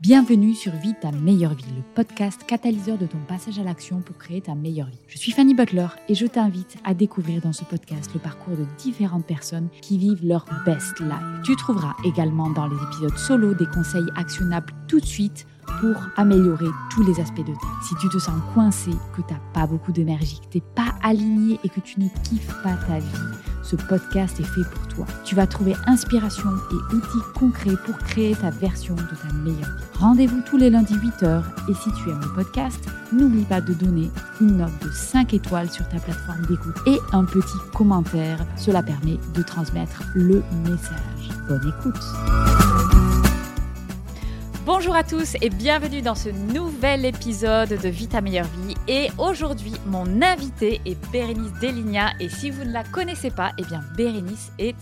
[0.00, 4.16] Bienvenue sur Vie ta meilleure vie, le podcast catalyseur de ton passage à l'action pour
[4.16, 5.00] créer ta meilleure vie.
[5.08, 8.64] Je suis Fanny Butler et je t'invite à découvrir dans ce podcast le parcours de
[8.78, 11.42] différentes personnes qui vivent leur best life.
[11.42, 15.48] Tu trouveras également dans les épisodes solo des conseils actionnables tout de suite
[15.80, 17.68] pour améliorer tous les aspects de ta.
[17.82, 20.94] Si tu te sens coincé, que tu n'as pas beaucoup d'énergie, que tu n'es pas
[21.02, 23.18] aligné et que tu ne kiffes pas ta vie,
[23.68, 25.06] ce podcast est fait pour toi.
[25.24, 29.84] Tu vas trouver inspiration et outils concrets pour créer ta version de ta meilleure vie.
[29.98, 34.10] Rendez-vous tous les lundis 8h et si tu aimes le podcast, n'oublie pas de donner
[34.40, 38.38] une note de 5 étoiles sur ta plateforme d'écoute et un petit commentaire.
[38.56, 41.30] Cela permet de transmettre le message.
[41.48, 42.77] Bonne écoute.
[44.68, 48.74] Bonjour à tous et bienvenue dans ce nouvel épisode de Vita meilleure vie.
[48.86, 52.12] Et aujourd'hui, mon invité est Bérénice Deligna.
[52.20, 54.76] Et si vous ne la connaissez pas, eh bien Bérénice est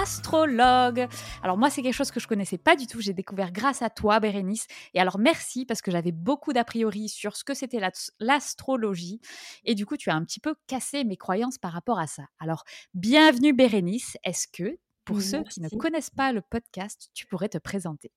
[0.00, 1.08] astrologue.
[1.42, 3.00] Alors moi, c'est quelque chose que je connaissais pas du tout.
[3.00, 4.68] J'ai découvert grâce à toi, Bérénice.
[4.94, 7.80] Et alors merci parce que j'avais beaucoup d'a priori sur ce que c'était
[8.20, 9.20] l'astrologie.
[9.64, 12.22] Et du coup, tu as un petit peu cassé mes croyances par rapport à ça.
[12.38, 12.62] Alors,
[12.94, 14.16] bienvenue Bérénice.
[14.22, 18.12] Est-ce que, pour ceux qui ne connaissent pas le podcast, tu pourrais te présenter?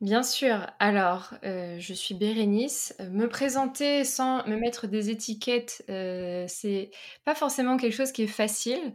[0.00, 0.66] Bien sûr.
[0.78, 2.94] Alors, euh, je suis Bérénice.
[3.10, 6.90] Me présenter sans me mettre des étiquettes, euh, c'est
[7.24, 8.94] pas forcément quelque chose qui est facile.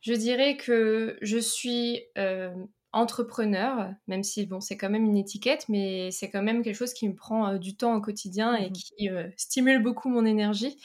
[0.00, 2.50] Je dirais que je suis, euh,
[2.92, 6.94] entrepreneur, même si bon, c'est quand même une étiquette, mais c'est quand même quelque chose
[6.94, 10.78] qui me prend, du temps au quotidien et mmh qui, stimule beaucoup mon énergie,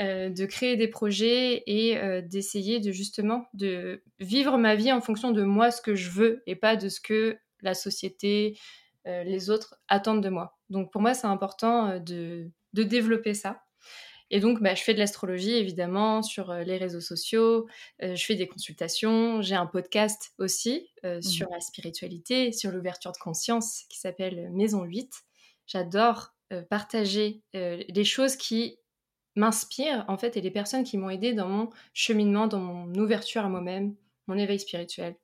[0.00, 5.42] de créer des projets et d'essayer de justement de vivre ma vie en fonction de
[5.44, 8.56] moi, ce que je veux et pas de ce que la société,
[9.06, 10.56] euh, les autres attendent de moi.
[10.70, 13.62] Donc pour moi, c'est important euh, de, développer ça.
[14.30, 17.68] Et donc, bah, je fais de l'astrologie, évidemment, sur euh, les réseaux sociaux.
[18.00, 19.42] je fais des consultations.
[19.42, 24.82] J'ai un podcast aussi mmh sur la spiritualité, sur l'ouverture de conscience, qui s'appelle Maison
[24.82, 25.12] 8.
[25.66, 26.34] J'adore
[26.70, 28.78] partager les choses qui
[29.36, 33.44] m'inspirent, en fait, et les personnes qui m'ont aidé dans mon cheminement, dans mon ouverture
[33.44, 33.94] à moi-même,
[34.26, 35.16] mon éveil spirituel.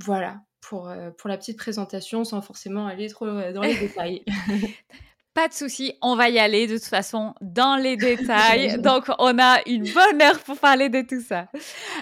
[0.00, 4.24] voilà, pour, euh, pour la petite présentation sans forcément aller trop euh, dans les détails.
[5.32, 8.80] Pas de souci, on va y aller de toute façon dans les détails.
[8.80, 11.48] Donc, on a une bonne heure pour parler de tout ça.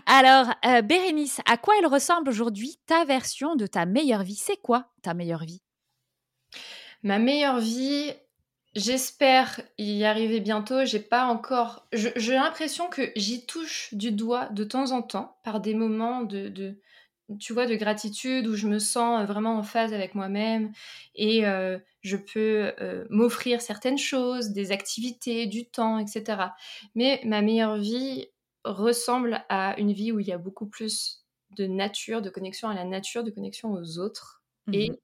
[0.06, 4.36] Alors, euh, Bérénice, à quoi elle ressemble aujourd'hui ta version de ta meilleure vie?
[4.36, 5.60] C'est quoi ta meilleure vie?
[7.02, 8.12] Ma meilleure vie,
[8.74, 10.84] j'espère y arriver bientôt.
[10.84, 11.86] J'ai pas encore.
[11.92, 16.48] J'ai l'impression que j'y touche du doigt de temps en temps par des moments de,
[16.48, 16.80] de
[17.40, 20.72] tu vois, de gratitude où je me sens vraiment en phase avec moi-même
[21.14, 21.42] et
[22.02, 22.72] je peux
[23.10, 26.54] m'offrir certaines choses, des activités, du temps, etc.
[26.94, 28.28] Mais ma meilleure vie
[28.64, 31.24] ressemble à une vie où il y a beaucoup plus
[31.56, 34.42] de nature, de connexion à la nature, de connexion aux autres
[34.72, 34.96] et mmh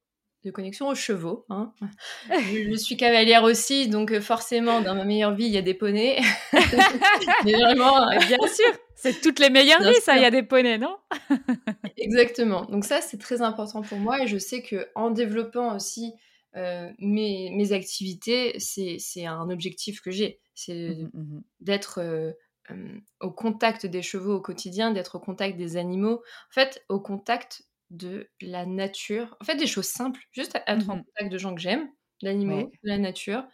[0.44, 1.44] de connexion aux chevaux.
[1.50, 1.72] Hein.
[2.30, 6.20] je, suis cavalière aussi, donc forcément, dans ma meilleure vie, il y a des poneys.
[7.44, 10.78] Mais vraiment, bien sûr, c'est toutes les meilleures vies, ça, il y a des poneys,
[10.78, 10.96] non?
[11.96, 12.64] Exactement.
[12.66, 16.12] Donc ça, c'est très important pour moi et je sais que en développant aussi
[16.56, 20.41] euh, mes, mes, activités, c'est un objectif que j'ai.
[20.54, 22.32] C'est mmh mmh d'être euh,
[23.20, 26.22] au contact des chevaux au quotidien, d'être au contact des animaux.
[26.50, 29.37] En fait, au contact de la nature.
[29.41, 31.89] En fait, des choses simples, juste être en mmh contact de gens que j'aime,
[32.22, 33.45] d'animaux, de la nature,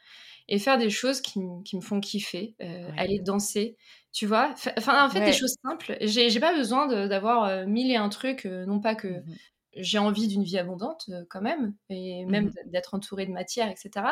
[0.49, 3.77] et faire des choses qui, me font kiffer, euh, aller danser,
[4.13, 4.55] tu vois?
[4.79, 5.97] Enfin, en fait, des choses simples.
[6.01, 9.09] J'ai pas besoin d'avoir mille et un trucs, non pas que.
[9.09, 9.37] Mmh
[9.77, 14.07] j'ai envie d'une vie abondante quand même, et même Mmh d'être entourée de matière, etc.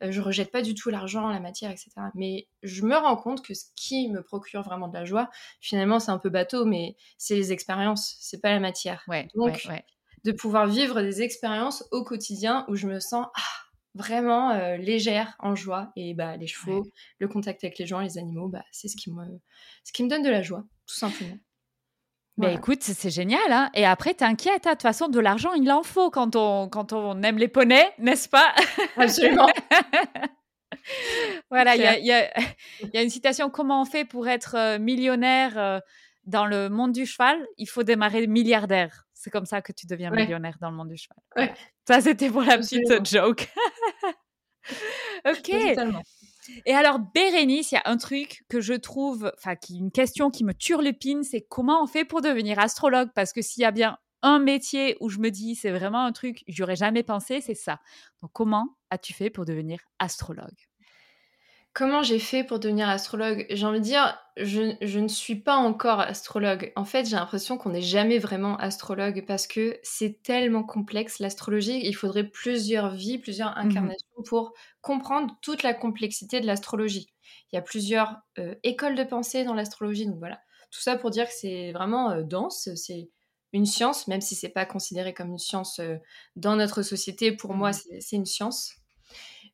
[0.00, 1.90] je rejette pas du tout l'argent, la matière, etc.
[2.14, 5.30] Mais je me rends compte que ce qui me procure vraiment de la joie,
[5.60, 9.04] finalement, c'est un peu bateau, mais c'est les expériences, c'est pas la matière.
[9.08, 9.84] Ouais, Donc, ouais, ouais.
[10.24, 13.40] de pouvoir vivre des expériences au quotidien où je me sens ah,
[13.94, 15.92] vraiment légère, en joie.
[15.96, 16.86] Et bah, les chevaux,
[17.18, 19.24] le contact avec les gens, les animaux, bah, c'est ce qui, me,
[19.84, 21.36] ce qui me donne de la joie, tout simplement.
[22.38, 22.58] Mais Voilà.
[22.58, 23.50] écoute, c'est génial.
[23.50, 26.68] Hein et après, t'inquiète, hein, de toute façon, de l'argent, il en faut quand on,
[26.68, 28.54] quand on aime les poneys, n'est-ce pas?
[28.96, 29.46] Absolument.
[31.50, 32.30] Voilà, il y a, y a-
[32.82, 35.80] il y a une citation comment on fait pour être euh, millionnaire euh,
[36.24, 37.44] dans le monde du cheval?
[37.56, 39.04] Il faut démarrer milliardaire.
[39.14, 40.22] C'est comme ça que tu deviens Ouais.
[40.22, 41.18] millionnaire dans le monde du cheval.
[41.36, 41.54] Ouais.
[41.88, 43.48] Ça, c'était pour la petite joke.
[45.28, 45.50] ok.
[45.68, 46.02] Totalement.
[46.64, 50.44] Et alors, Bérénice, il y a un truc que je trouve, enfin, une question qui
[50.44, 53.10] me turlupine, c'est comment on fait pour devenir astrologue?
[53.14, 56.12] Parce que s'il y a bien un métier où je me dis, c'est vraiment un
[56.12, 57.80] truc, j'aurais jamais pensé, c'est ça.
[58.22, 60.56] Donc, comment as-tu fait pour devenir astrologue?
[61.76, 63.44] Comment j'ai fait pour devenir astrologue?
[63.50, 66.72] J'ai envie de dire, je, je ne suis pas encore astrologue.
[66.74, 71.82] En fait, j'ai l'impression qu'on n'est jamais vraiment astrologue parce que c'est tellement complexe l'astrologie.
[71.84, 77.12] Il faudrait plusieurs vies, plusieurs incarnations pour comprendre toute la complexité de l'astrologie.
[77.52, 80.40] Il y a plusieurs euh, écoles de pensée dans l'astrologie, donc voilà.
[80.70, 83.10] Tout ça pour dire que c'est vraiment euh, dense, c'est
[83.52, 85.96] une science, même si c'est pas considéré comme une science euh,
[86.36, 87.32] dans notre société.
[87.32, 88.72] Pour moi, c'est c'est une science.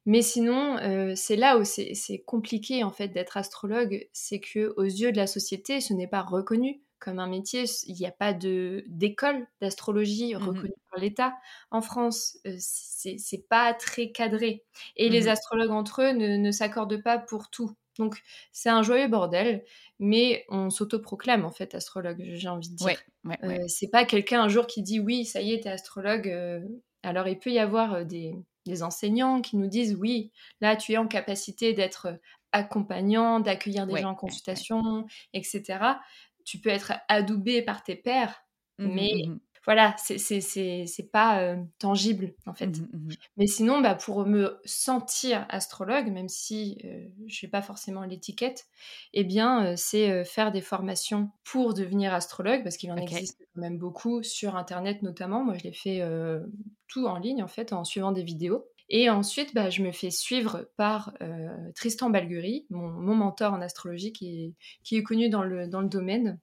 [0.07, 4.83] Mais sinon, euh, c'est là où c'est compliqué en fait d'être astrologue, c'est que aux
[4.85, 7.65] yeux de la société, ce n'est pas reconnu comme un métier.
[7.87, 10.43] Il n'y a pas de d'école d'astrologie Mhm.
[10.49, 11.35] reconnue par l'État
[11.71, 12.39] en France.
[12.47, 14.65] Euh, c'est pas très cadré.
[14.97, 15.29] Et les Mhm.
[15.29, 17.73] astrologues entre eux ne, ne s'accordent pas pour tout.
[17.99, 18.21] Donc
[18.53, 19.65] c'est un joyeux bordel,
[19.99, 22.23] mais on s'autoproclame en fait astrologue.
[22.35, 22.87] J'ai envie de dire.
[22.87, 23.61] Ouais, ouais, ouais.
[23.61, 26.29] Euh, c'est pas quelqu'un un jour qui dit oui, ça y est, t'es astrologue.
[26.29, 26.61] euh.
[27.03, 28.35] alors il peut y avoir euh, des,
[28.67, 32.17] des enseignants qui nous disent oui, là tu es en capacité d'être euh,
[32.53, 34.65] accompagnant, d'accueillir des Ouais, gens en ouais, ouais.
[34.67, 36.03] consultation, etc.
[36.45, 38.45] Tu peux être adoubé par tes pairs,
[38.79, 42.83] Mhm, mais mhm, voilà, c'est c'est- c'est- c'est pas euh, tangible en fait.
[42.83, 43.17] mhm, mhm.
[43.37, 48.67] Mais sinon, bah, pour me sentir astrologue, même si euh, je n'ai pas forcément l'étiquette,
[49.15, 53.61] eh bien, euh, c'est faire des formations pour devenir astrologue, parce qu'il en existe quand
[53.63, 55.45] même beaucoup sur Internet notamment.
[55.45, 56.03] Moi, je l'ai fait
[56.89, 58.67] tout en ligne, en fait, en suivant des vidéos.
[58.89, 61.15] Et ensuite, bah, je me fais suivre par
[61.75, 65.81] Tristan Balguerie, mon, mon mentor en astrologie, qui est, qui est connu dans le, dans
[65.81, 66.39] le domaine.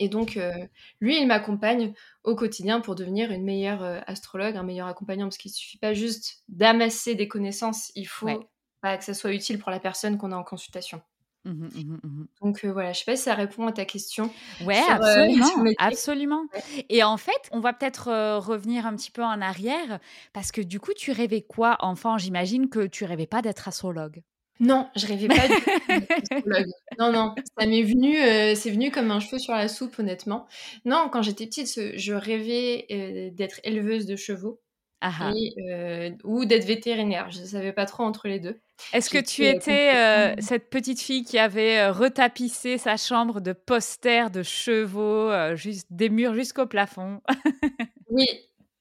[0.00, 0.52] Et donc, euh,
[1.00, 1.94] lui, il m'accompagne
[2.24, 5.78] au quotidien pour devenir une meilleure euh, astrologue, un meilleur accompagnant, parce qu'il ne suffit
[5.78, 8.38] pas juste d'amasser des connaissances, il faut Ouais.
[8.82, 11.00] bah, que ça soit utile pour la personne qu'on a en consultation.
[11.44, 12.26] Mhm, mhm, mhm.
[12.40, 14.30] Donc euh, voilà, je ne sais pas si ça répond à ta question.
[14.60, 16.46] Ouais, sur, euh, absolument, absolument.
[16.88, 20.00] Et en fait, on va peut-être euh, revenir un petit peu en arrière,
[20.32, 22.16] parce que du coup, tu rêvais quoi, enfant?
[22.18, 24.22] J'imagine que tu rêvais pas d'être astrologue.
[24.60, 25.54] Non, je rêvais pas du.
[26.98, 30.46] Non, non, ça m'est venu, euh, c'est venu comme un cheveu sur la soupe, honnêtement.
[30.84, 34.60] Non, quand j'étais petite, je rêvais euh, d'être éleveuse de chevaux
[35.00, 35.32] Ah ah.
[35.34, 37.30] et, euh, ou d'être vétérinaire.
[37.30, 38.60] Je ne savais pas trop entre les deux.
[38.92, 44.30] Est-ce que tu étais euh, cette petite fille qui avait retapissé sa chambre de posters
[44.30, 47.20] de chevaux, euh, juste des murs jusqu'au plafond?
[48.10, 48.26] Oui,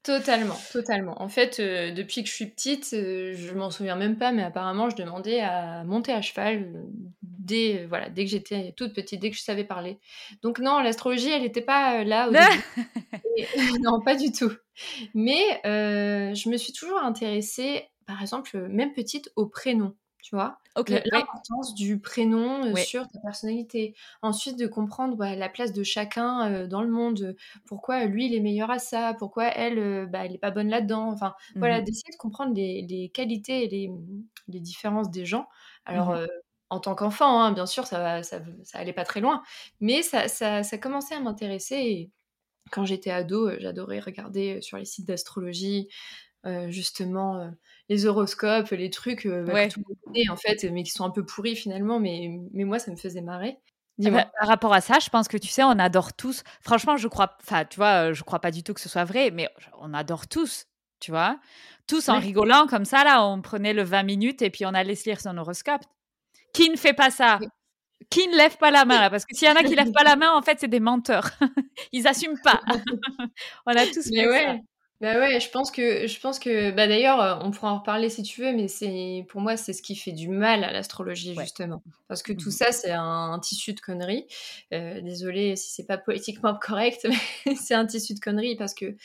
[0.04, 1.22] totalement, totalement.
[1.22, 4.44] En fait, euh, depuis que je suis petite, euh, je m'en souviens même pas, mais
[4.44, 6.84] apparemment, je demandais à monter à cheval euh,
[7.22, 10.00] dès, euh, voilà, dès que j'étais toute petite, dès que je savais parler.
[10.42, 12.44] Donc non, l'astrologie, elle n'était pas là au début.
[13.38, 13.48] Et-
[13.82, 14.52] non, pas du tout.
[15.14, 20.60] Mais je me suis toujours intéressée, par exemple, même petite, au prénom, tu vois?
[20.90, 21.04] Ouais.
[21.06, 22.78] L'importance du prénom euh, Ouais.
[22.78, 23.96] sur ta personnalité.
[24.24, 27.36] Ensuite, de comprendre bah, la place de chacun euh, dans le monde.
[27.68, 29.14] Pourquoi lui, il est meilleur à ça?
[29.20, 31.10] Pourquoi elle, euh, bah, elle n'est pas bonne là-dedans?
[31.12, 31.84] Enfin, voilà, Mhm.
[31.84, 33.92] d'essayer de comprendre les, les qualités et les,
[34.48, 35.48] les différences des gens.
[35.86, 36.16] Alors, Mhm.
[36.16, 36.26] euh,
[36.70, 39.44] en tant qu'enfant, hein, bien sûr, ça, ça, ça allait pas très loin.
[39.80, 41.76] Mais ça, ça, ça commençait à m'intéresser.
[41.76, 42.12] Et
[42.72, 45.90] quand j'étais ado, j'adorais regarder sur les sites d'astrologie,
[46.46, 47.50] euh, justement, euh,
[47.90, 49.68] les horoscopes, les trucs euh, bah, Ouais.
[49.70, 52.00] que tout le monde connaît, en fait, mais qui sont un peu pourris finalement.
[52.00, 53.58] Mais, mais moi, ça me faisait marrer.
[54.06, 56.44] Ah bah, par rapport à ça, je pense que tu sais, on adore tous.
[56.62, 59.30] Franchement, je crois, enfin, tu vois, je crois pas du tout que ce soit vrai,
[59.32, 59.48] mais
[59.80, 60.66] on adore tous,
[61.00, 61.40] tu vois,
[61.88, 62.20] tous en Ouais.
[62.20, 63.04] rigolant comme ça.
[63.04, 65.82] Là, on prenait le 20 minutes et puis on allait se lire son horoscope.
[66.54, 67.40] Qui ne fait pas ça?
[68.10, 69.10] Qui ne lève pas la main là?
[69.10, 70.80] Parce que s'il y en a qui lèvent pas la main, en fait, c'est des
[70.82, 71.30] menteurs.
[71.94, 72.62] Ils assument pas.
[73.68, 74.46] on a tous Mais fait ouais.
[74.46, 74.56] ça.
[75.04, 78.08] Bah ouais, je pense que, je pense que, bah d'ailleurs, euh, on pourra en reparler
[78.08, 81.36] si tu veux, mais c'est, pour moi, c'est ce qui fait du mal à l'astrologie
[81.36, 81.44] Ouais.
[81.44, 84.26] justement, parce que tout Mmh ça, c'est un, un tissu de conneries.
[84.72, 87.06] Euh, désolée si c'est pas politiquement correct,
[87.46, 88.96] mais c'est un tissu de conneries parce que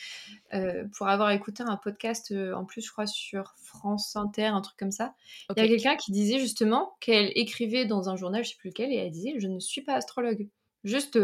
[0.53, 4.61] euh, pour avoir écouté un podcast, euh, en plus, je crois sur France Inter, un
[4.61, 5.15] truc comme ça,
[5.57, 8.69] il y a quelqu'un qui disait justement qu'elle écrivait dans un journal, je sais plus
[8.69, 10.47] lequel, et elle disait, je ne suis pas astrologue.
[10.85, 11.19] Juste,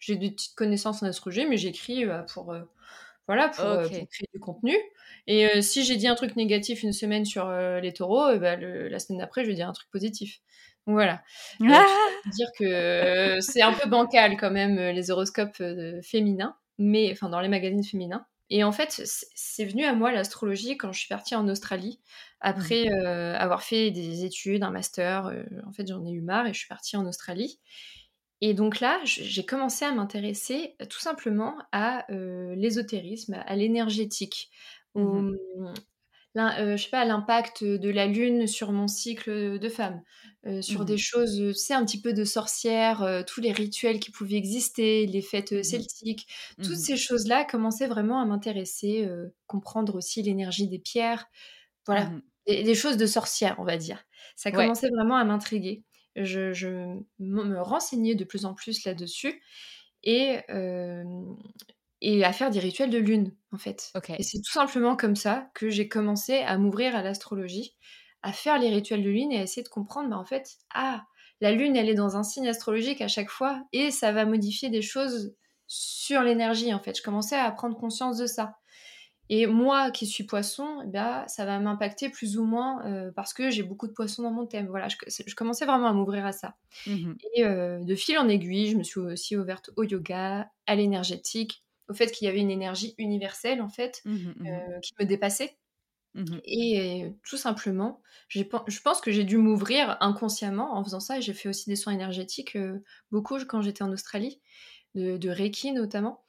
[0.00, 2.52] j'ai des petites connaissances en astrologie, mais j'écris pour
[3.28, 4.08] voilà, pour, euh, pour OK.
[4.08, 4.74] créer du contenu.
[5.28, 8.38] Et euh, si j'ai dit un truc négatif une semaine sur euh, les taureaux, euh,
[8.38, 10.40] bah, le- la semaine d'après, je vais dire un truc positif.
[10.86, 11.22] Donc voilà.
[11.68, 11.84] Euh, Ah!
[12.24, 16.56] pour dire que euh, c'est un peu bancal quand même, euh, les horoscopes euh, féminins,
[16.78, 18.26] mais enfin dans les magazines féminins.
[18.50, 22.00] Et en fait, c'est c'est venu à moi l'astrologie quand je suis partie en Australie,
[22.40, 25.26] après euh, avoir fait des études, un master.
[25.26, 27.60] euh, en fait, j'en ai eu marre et je suis partie en Australie.
[28.40, 34.50] Et donc là, j'ai commencé à m'intéresser euh, tout simplement à euh, l'ésotérisme, à l'énergétique,
[35.02, 35.28] Mmh
[36.36, 40.02] euh, je sais pas, à l'impact de la lune sur mon cycle de femme,
[40.46, 43.52] euh, sur Mmh des choses, euh, tu sais, un petit peu de sorcière, tous les
[43.52, 45.84] rituels qui pouvaient exister, les fêtes Mmh mh.
[45.84, 46.28] celtiques,
[46.62, 49.08] toutes Mmh ces choses-là commençaient vraiment à m'intéresser,
[49.46, 51.26] comprendre aussi l'énergie des pierres,
[51.86, 54.04] voilà, Mmh des, des choses de sorcière, on va dire.
[54.36, 54.68] Ça Ouais.
[54.68, 55.84] commençait vraiment à m'intriguer.
[56.24, 59.42] Je, me renseignais de plus en plus là-dessus
[60.02, 61.04] et, euh,
[62.00, 63.90] et à faire des rituels de lune, en fait.
[63.94, 64.10] OK.
[64.10, 67.76] Et c'est tout simplement comme ça que j'ai commencé à m'ouvrir à l'astrologie,
[68.22, 71.04] à faire les rituels de lune et à essayer de comprendre, bah, en fait, ah,
[71.40, 74.70] la lune, elle est dans un signe astrologique à chaque fois et ça va modifier
[74.70, 75.34] des choses
[75.66, 76.96] sur l'énergie, en fait.
[76.96, 78.57] Je commençais à prendre conscience de ça.
[79.28, 83.50] Et moi qui suis poisson, eh ça va m'impacter plus ou moins euh, parce que
[83.50, 84.68] j'ai beaucoup de poissons dans mon thème.
[84.68, 86.56] Voilà, je, je commençais vraiment à m'ouvrir à ça.
[86.86, 90.74] Mmh Et euh, de fil en aiguille, je me suis aussi ouverte au yoga, à
[90.76, 94.48] l'énergétique, au fait qu'il y avait une énergie universelle en fait Mmh mh.
[94.48, 95.58] euh, qui me dépassait.
[96.14, 98.42] Mmh Et tout simplement, je
[98.82, 101.20] pense que j'ai dû m'ouvrir inconsciemment en faisant ça.
[101.20, 102.56] J'ai fait aussi des soins énergétiques
[103.10, 104.40] beaucoup quand j'étais en Australie,
[104.94, 106.24] de, de Reiki notamment.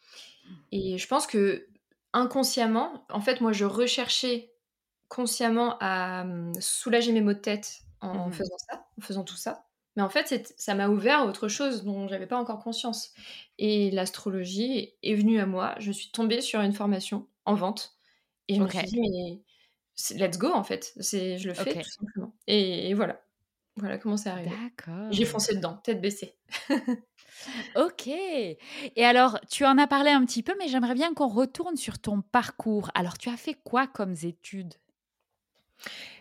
[0.71, 1.67] Et je pense que
[2.13, 4.53] inconsciemment, en fait, moi, je recherchais
[5.07, 9.35] consciemment à hum, soulager mes maux de tête en Mmh faisant ça, en faisant tout
[9.35, 9.65] ça.
[9.95, 13.13] Mais en fait, ça m'a ouvert à autre chose dont j'avais pas encore conscience.
[13.57, 15.75] Et l'astrologie est venue à moi.
[15.79, 17.97] Je suis tombée sur une formation en vente
[18.47, 19.41] et je me suis dit, mais
[20.17, 20.93] let's go en fait.
[20.99, 22.33] C'est, je le fais tout simplement.
[22.47, 23.21] Et, et voilà.
[23.79, 24.61] Voilà comment c'est arrivé.
[25.09, 25.25] J'ai D'accord.
[25.25, 26.37] foncé dedans, tête baissée.
[27.75, 31.75] OK et alors tu en as parlé un petit peu, mais j'aimerais bien qu'on retourne
[31.77, 32.89] sur ton parcours.
[32.95, 34.73] Alors tu as fait quoi comme études?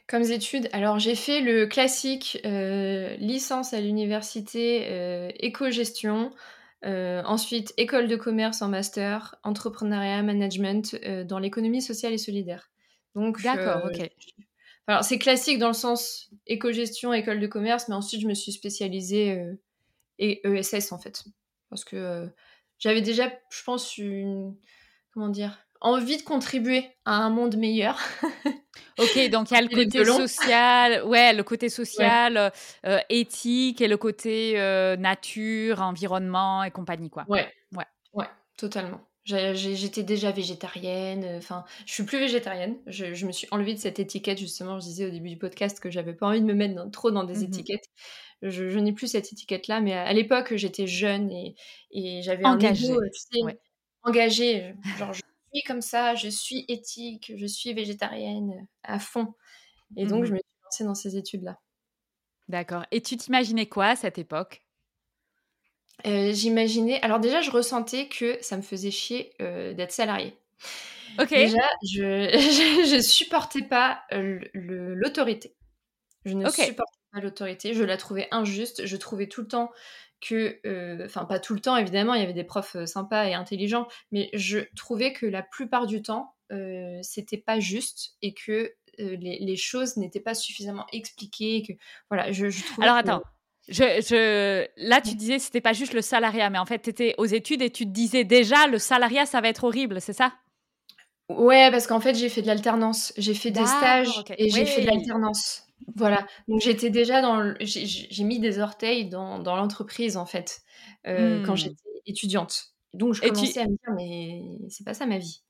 [0.07, 6.31] Comme études, alors j'ai fait le classique, heu, licence à l'université, heu, éco-gestion,
[6.87, 10.97] heu, ensuite école de commerce en master, entrepreneuriat, management,
[11.27, 12.71] dans l'économie sociale et solidaire.
[13.15, 14.11] Donc D'accord, OK.
[14.87, 18.53] alors c'est classique dans le sens éco-gestion, école de commerce, mais ensuite je me suis
[18.53, 19.61] spécialisée, heu,
[20.19, 21.25] et ESS en fait.
[21.71, 22.31] Parce que, heu,
[22.79, 24.57] j'avais déjà, je pense, une
[25.13, 25.59] comment dire?
[25.81, 27.99] Envie de contribuer à un monde meilleur.
[28.99, 32.53] OK, donc il y a le côté social ouais, le côté social,
[32.85, 34.55] heu, éthique et le côté,
[34.99, 37.27] nature, environnement et compagnie, quoi.
[37.29, 37.85] Ouais, Ouais.
[38.13, 38.27] ouais,
[38.57, 39.08] totalement.
[39.29, 42.79] J'étais déjà végétarienne, heu, enfin, je suis plus végétarienne.
[42.87, 45.81] Je je me suis enlevée de cette étiquette justement, je disais au début du podcast
[45.81, 47.69] que j'avais pas envie de me mettre dans trop dans des Mmh mh.
[47.69, 47.85] étiquettes.
[48.43, 51.57] Je je n'ai plus cette étiquette-là, mais à à l'époque, j'étais jeune et
[51.93, 53.59] et j'avais un ego, sais, Ouais.
[54.05, 55.21] engagé, heu, genre je
[55.55, 59.35] suis comme ça, je suis éthique, je suis végétarienne, à fond
[59.97, 61.59] et Mmh donc je me suis lancée dans ces études-là.
[62.49, 64.63] D'accord et tu t'imaginais quoi à cette époque?
[66.07, 70.39] Heu, j'imaginais alors déjà, je ressentais que ça me faisait chier, heu, d'être salariée.
[71.19, 71.35] OK.
[71.35, 75.57] Déjà, je je je supportais pas, le l'autorité.
[76.25, 76.49] Je ne OK.
[76.49, 78.87] supportais pas l'autorité, je la trouvais injuste.
[78.87, 79.71] Je trouvais tout le temps
[80.21, 80.61] que,
[81.05, 84.31] enfin pas tout le temps évidemment, il y avait des profs, sympas et intelligents, mais
[84.35, 86.35] je trouvais que la plupart du temps,
[87.03, 91.73] c'était pas juste et que, les les choses n'étaient pas suffisamment expliquées, que
[92.11, 93.23] voilà, je je Alors que attends,
[93.69, 97.15] je je là, tu disais c'était pas juste le salariat, mais en fait, tu étais
[97.19, 100.33] aux études et tu te disais déjà: «Le salariat, ça va être horrible», c'est ça?
[101.29, 103.13] Ouais, parce qu'en fait, j'ai fait de l'alternance.
[103.19, 105.65] J'ai fait des stages et j'ai fait de l'alternance.
[105.95, 110.63] Voilà, donc j'étais déjà dans le j'ai mis des orteils dans dans l'entreprise, en fait,
[111.07, 112.75] heu, quand Mmh j'étais étudiante.
[112.95, 115.43] Donc je et tu commençais à me dire: «Mais c'est pas ça ma vie».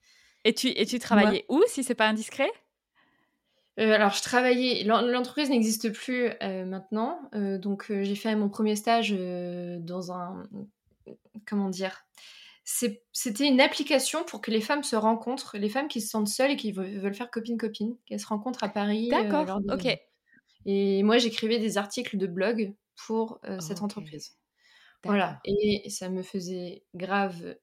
[0.44, 2.50] et tu et tu travaillais où, si c'est pas indiscret?
[3.78, 8.48] Heu, alors je travaillais l'en l'entreprise n'existe plus, heu, maintenant, heu, donc j'ai fait mon
[8.48, 10.44] 1er stage, dans un
[11.46, 12.04] comment dire?
[13.12, 16.52] c'était une application pour que les femmes se rencontrent, les femmes qui se sentent seules
[16.52, 19.10] et qui veulent faire copine-copine, qu'elles se rencontrent à Paris.
[19.10, 19.88] D'accord, ok.
[20.66, 22.74] Et moi, j'écrivais des articles de blog
[23.06, 24.30] pour cette entreprise.
[25.04, 27.56] Voilà, et ça me faisait grave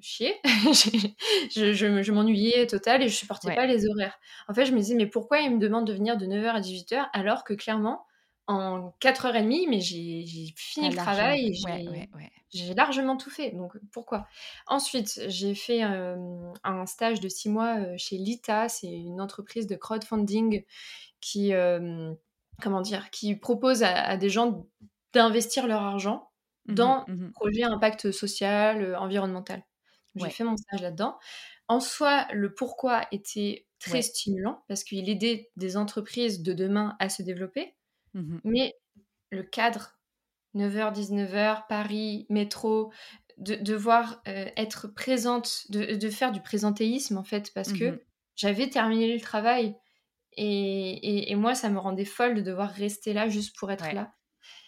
[0.00, 0.34] chier.
[0.44, 4.18] je, je, m'ennuyais total et je supportais pas les horaires.
[4.48, 6.60] En fait, je me disais, mais pourquoi ils me demandent de venir de 9h à
[6.60, 8.06] 18h alors que clairement,
[8.46, 12.08] en 4h30, mais j'ai fini le travail et
[12.52, 13.50] j'ai largement tout fait.
[13.50, 14.26] Donc pourquoi?
[14.66, 20.64] Ensuite, j'ai fait un stage de 6 mois chez Lita, c'est une entreprise de crowdfunding
[21.20, 21.52] qui,
[22.62, 24.66] comment dire, qui propose à des gens
[25.12, 26.29] d'investir leur argent
[26.70, 29.62] dans mmh projet impact social, environnemental.
[30.16, 31.18] J'ai fait mon stage là-dedans.
[31.68, 37.08] En soi, le pourquoi était très stimulant parce qu'il aidait des entreprises de demain à
[37.08, 37.76] se développer.
[38.14, 38.74] Mmh Mais
[39.30, 39.98] le cadre,
[40.56, 42.92] 9h, 19h, Paris, métro,
[43.38, 48.04] de devoir être présente, de, faire du présentéisme en fait, parce que
[48.36, 49.76] j'avais terminé le travail
[50.32, 54.12] et, et, moi, ça me rendait folle de devoir rester là juste pour être là.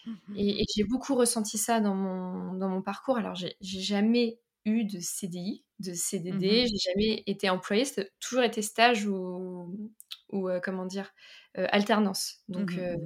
[0.05, 3.17] Mmh et, j'ai beaucoup ressenti ça dans mon, dans mon parcours.
[3.17, 8.43] Alors, j'ai jamais eu de CDI, de CDD, mmh j'ai jamais été employée, c'est toujours
[8.43, 9.91] été stage ou,
[10.31, 11.11] ou euh, comment dire,
[11.57, 12.41] euh, alternance.
[12.47, 12.97] Donc, mmh euh,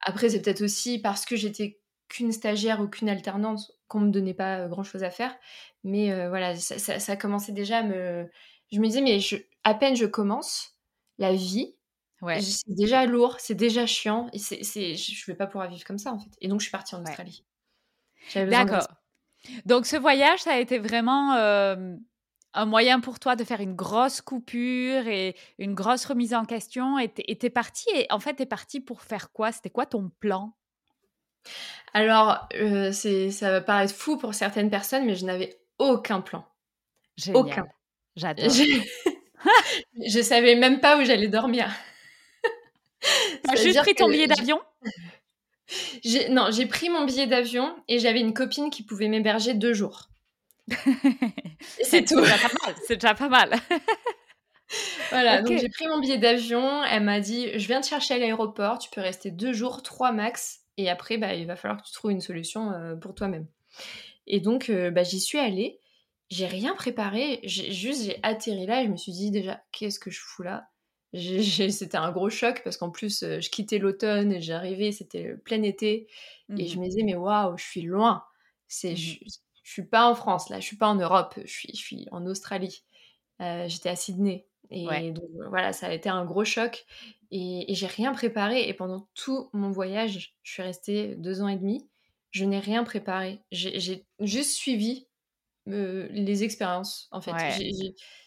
[0.00, 1.78] après, c'est peut-être aussi parce que j'étais
[2.08, 5.36] qu'une stagiaire ou qu'une alternante qu'on me donnait pas grand chose à faire.
[5.84, 8.28] Mais voilà, ça, ça, commençait déjà à me.
[8.72, 10.78] Je me disais, mais je, à peine je commence,
[11.18, 11.74] la vie,
[12.22, 12.40] Ouais.
[12.40, 14.28] C'est déjà lourd, c'est déjà chiant.
[14.32, 16.30] Et c'est, c'est, je vais pas pouvoir vivre comme ça, en fait.
[16.40, 17.44] Et donc, je suis partie en Australie.
[18.34, 18.86] D'accord.
[19.64, 21.32] Donc, ce voyage, ça a été vraiment
[22.52, 26.98] un moyen pour toi de faire une grosse coupure et une grosse remise en question.
[26.98, 29.52] Et t'es, partie, et en fait, t'es partie pour faire quoi?
[29.52, 30.54] C'était quoi ton plan?
[31.94, 32.48] Alors,
[32.92, 36.44] c'est, ça va paraître fou pour certaines personnes, mais je n'avais aucun plan.
[37.16, 37.42] Génial.
[37.42, 37.66] Aucun.
[38.16, 38.50] J'adore.
[38.50, 41.70] je savais même pas où j'allais dormir.
[43.42, 44.60] T'as juste pris ton billet d'avion?
[46.30, 50.10] Non, j'ai pris mon billet d'avion et j'avais une copine qui pouvait m'héberger deux jours.
[51.60, 52.24] c'est tout.
[52.88, 53.54] C'est déjà pas mal.
[55.10, 56.82] voilà, donc j'ai pris mon billet d'avion.
[56.84, 60.10] Elle m'a dit Je viens te chercher à l'aéroport, tu peux rester deux jours, trois
[60.10, 60.62] max.
[60.76, 63.46] Et après, bah, il va falloir que tu trouves une solution euh, pour toi-même.
[64.26, 65.78] Et donc, euh, bah, j'y suis allée.
[66.30, 67.40] J'ai rien préparé.
[67.44, 70.69] Juste, j'ai atterri là et je me suis dit déjà, qu'est-ce que je fous là?
[71.14, 75.62] C'était un gros choc parce qu'en plus, euh, je quittais l'automne et j'arrivais, c'était plein
[75.62, 76.08] été.
[76.56, 76.80] Et je mmh.
[76.80, 78.24] me disais, mais waouh, je suis loin.
[78.68, 78.96] C'est, mmh.
[78.96, 79.14] je,
[79.64, 82.06] je, suis pas en France, là, je suis pas en Europe, je suis, je suis
[82.10, 82.84] en Australie.
[83.40, 84.46] Euh, j'étais à Sydney.
[84.72, 86.84] Et donc, voilà, ça a été un gros choc.
[87.32, 88.68] Et, et j'ai rien préparé.
[88.68, 91.88] Et pendant tout mon voyage, je suis restée deux ans et demi.
[92.30, 93.40] Je n'ai rien préparé.
[93.50, 95.08] J'ai juste suivi
[95.68, 97.32] euh, les expériences, en fait.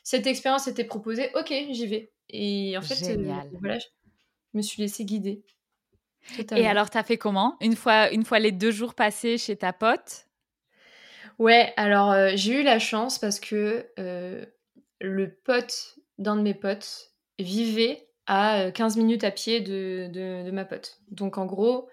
[0.04, 2.13] cette expérience était proposée, ok, j'y vais.
[2.30, 3.86] Et en fait, euh, voilà, je
[4.54, 5.44] me suis laissée guider.
[6.56, 7.58] Et alors, t'as fait comment?
[7.62, 10.28] Une fois, une fois les deux jours passés chez ta pote?
[11.40, 13.88] Ouais, alors euh, j'ai eu la chance parce que
[15.02, 20.52] le pote d'un de mes potes vivait à 15 minutes à pied de, de, de
[20.52, 21.00] ma pote.
[21.10, 21.90] Donc en gros,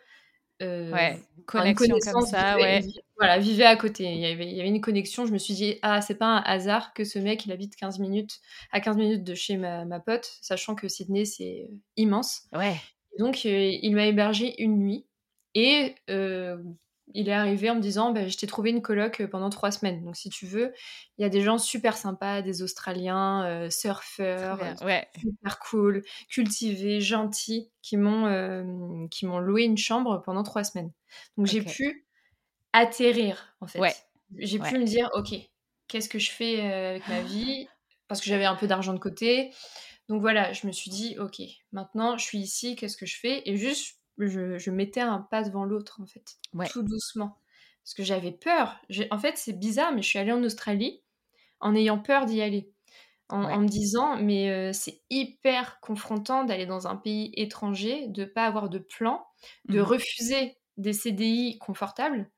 [0.62, 2.86] euh, ouais, connexion comme ça, ouais.
[3.20, 4.04] Voilà, vivait à côté.
[4.04, 5.26] Il y, avait, il y avait une connexion.
[5.26, 7.98] Je me suis dit, ah, c'est pas un hasard que ce mec, il habite 15
[7.98, 8.40] minutes,
[8.72, 12.48] à 15 minutes de chez ma, ma pote, sachant que Sydney, c'est euh, immense.
[12.54, 12.76] Ouais.
[13.18, 15.06] Donc, euh, il m'a hébergé une nuit.
[15.54, 19.70] Et il est arrivé en me disant bah, Je t'ai trouvé une coloc pendant trois
[19.70, 20.02] semaines.
[20.02, 20.72] Donc, si tu veux,
[21.18, 24.60] il y a des gens super sympas, des Australiens, euh, surfeurs,
[25.18, 30.92] super cool, cultivés, gentils, qui m'ont qui m'ont loué une chambre pendant trois semaines.
[31.36, 32.06] Donc, j'ai pu
[32.72, 34.06] atterrir, en fait.
[34.36, 35.34] J'ai pu me dire Ok,
[35.88, 37.68] qu'est-ce que je fais avec ma vie?
[38.08, 39.52] Parce que j'avais un peu d'argent de côté.
[40.08, 41.40] Donc, voilà, je me suis dit Ok,
[41.72, 43.42] maintenant, je suis ici, qu'est-ce que je fais?
[43.48, 46.38] Et juste je, mettais un pas devant l'autre, en fait,
[46.70, 47.38] tout doucement.
[47.82, 48.80] Parce que j'avais peur.
[49.10, 51.02] En fait, c'est bizarre, mais je suis allée en Australie
[51.60, 52.70] en ayant peur d'y aller.
[53.28, 58.44] En, me disant, mais euh, c'est hyper confrontant d'aller dans un pays étranger, de pas
[58.44, 59.24] avoir de plan,
[59.68, 62.28] de mmh refuser des CDI confortables,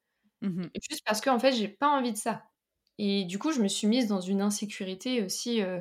[0.43, 2.45] mmh juste parce que en fait, j'ai pas envie de ça.
[2.99, 5.81] Et du coup, je me suis mise dans une insécurité aussi, euh,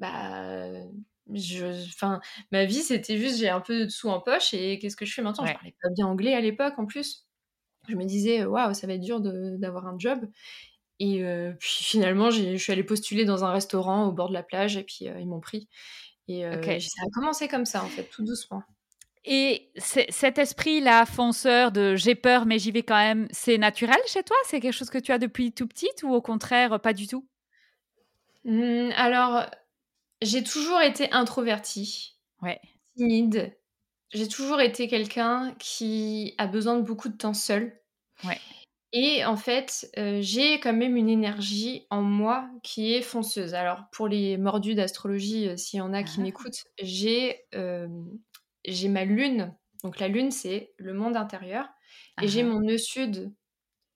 [0.00, 0.68] bah,
[1.30, 5.06] enfin, ma vie, c'était juste j'ai un peu de sous en poche et qu'est-ce que
[5.06, 5.46] je fais maintenant?
[5.46, 7.26] Je parlais pas bien anglais à l'époque en plus.
[7.88, 10.28] Je me disais, waouh, ça va être dur d'avoir un job.
[11.00, 14.44] Et euh, puis finalement, je suis allée postuler dans un restaurant au bord de la
[14.44, 15.68] plage et puis euh, ils m'ont pris.
[16.28, 18.62] Et euh, ça a commencé comme ça, en fait, tout doucement.
[19.24, 24.22] Et cet esprit-là, fonceur de j'ai peur mais j'y vais quand même, c'est naturel chez
[24.24, 24.36] toi?
[24.46, 27.24] C'est quelque chose que tu as depuis tout petite ou au contraire pas du tout?
[28.44, 29.46] Mmh, Alors,
[30.22, 32.60] j'ai toujours été introvertie, ouais.
[32.96, 33.56] timide.
[34.12, 37.80] J'ai toujours été quelqu'un qui a besoin de beaucoup de temps seul.
[38.24, 38.38] Ouais.
[38.92, 43.54] Et en fait, euh, j'ai quand même une énergie en moi qui est fonceuse.
[43.54, 46.22] Alors, pour les mordus d'astrologie, euh, s'il y en a qui ah.
[46.22, 47.88] m'écoutent, j'ai euh,
[48.64, 49.54] j'ai ma lune.
[49.82, 51.68] Donc la lune, c'est le monde intérieur.
[52.20, 52.46] Et j'ai ah.
[52.46, 53.34] mon nœud sud.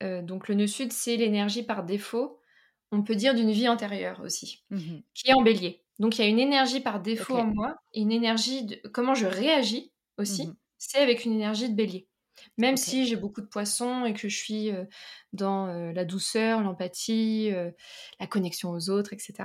[0.02, 2.38] Euh, donc le nœud sud, c'est l'énergie par défaut,
[2.92, 5.82] on peut dire d'une vie antérieure aussi, mmh qui est en bélier.
[5.98, 9.14] Donc il y a une énergie par défaut en moi et une énergie de comment
[9.14, 12.06] je réagis aussi, mmh c'est avec une énergie de bélier.
[12.58, 14.84] Même si j'ai beaucoup de poissons et que je suis euh,
[15.32, 17.50] dans euh, la douceur, l'empathie,
[18.20, 19.44] la connexion aux autres, etc.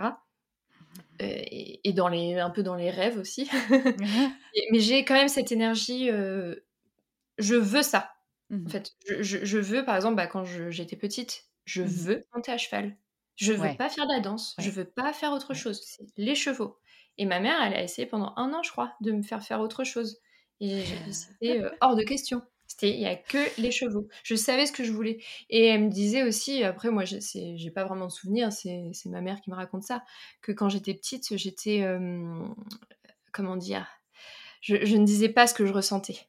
[1.21, 1.43] Euh,
[1.83, 3.49] et, dans les, un peu dans les rêves aussi.
[4.71, 6.55] mais j'ai quand même cette énergie, euh,
[7.37, 8.11] je veux ça.
[8.51, 12.51] En mmh fait, je, veux, par exemple, bah, quand j'étais petite, je mmh veux monter
[12.51, 12.97] à cheval.
[13.35, 15.81] Je veux pas faire de la danse, je veux pas faire autre chose.
[15.83, 16.77] C'est les chevaux.
[17.17, 19.61] Et ma mère, elle a essayé pendant un an, je crois, de me faire faire
[19.61, 20.19] autre chose.
[20.59, 22.43] Et c'était euh, hors de question
[22.81, 24.07] il y a que les chevaux.
[24.23, 25.21] Je savais ce que je voulais.
[25.49, 29.41] Et elle me disait aussi, après moi, j'ai pas vraiment de souvenirs, c'est ma mère
[29.41, 30.03] qui me raconte ça,
[30.41, 32.45] que quand j'étais petite, j'étais, euh,
[33.31, 33.87] comment dire,
[34.61, 36.19] je, ne disais pas ce que je ressentais.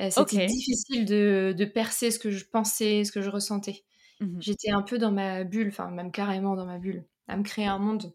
[0.00, 3.84] Euh, c'était difficile de, percer ce que je pensais, ce que je ressentais.
[4.20, 7.42] Mmh j'étais un peu dans ma bulle, enfin même carrément dans ma bulle, à me
[7.42, 8.14] créer un monde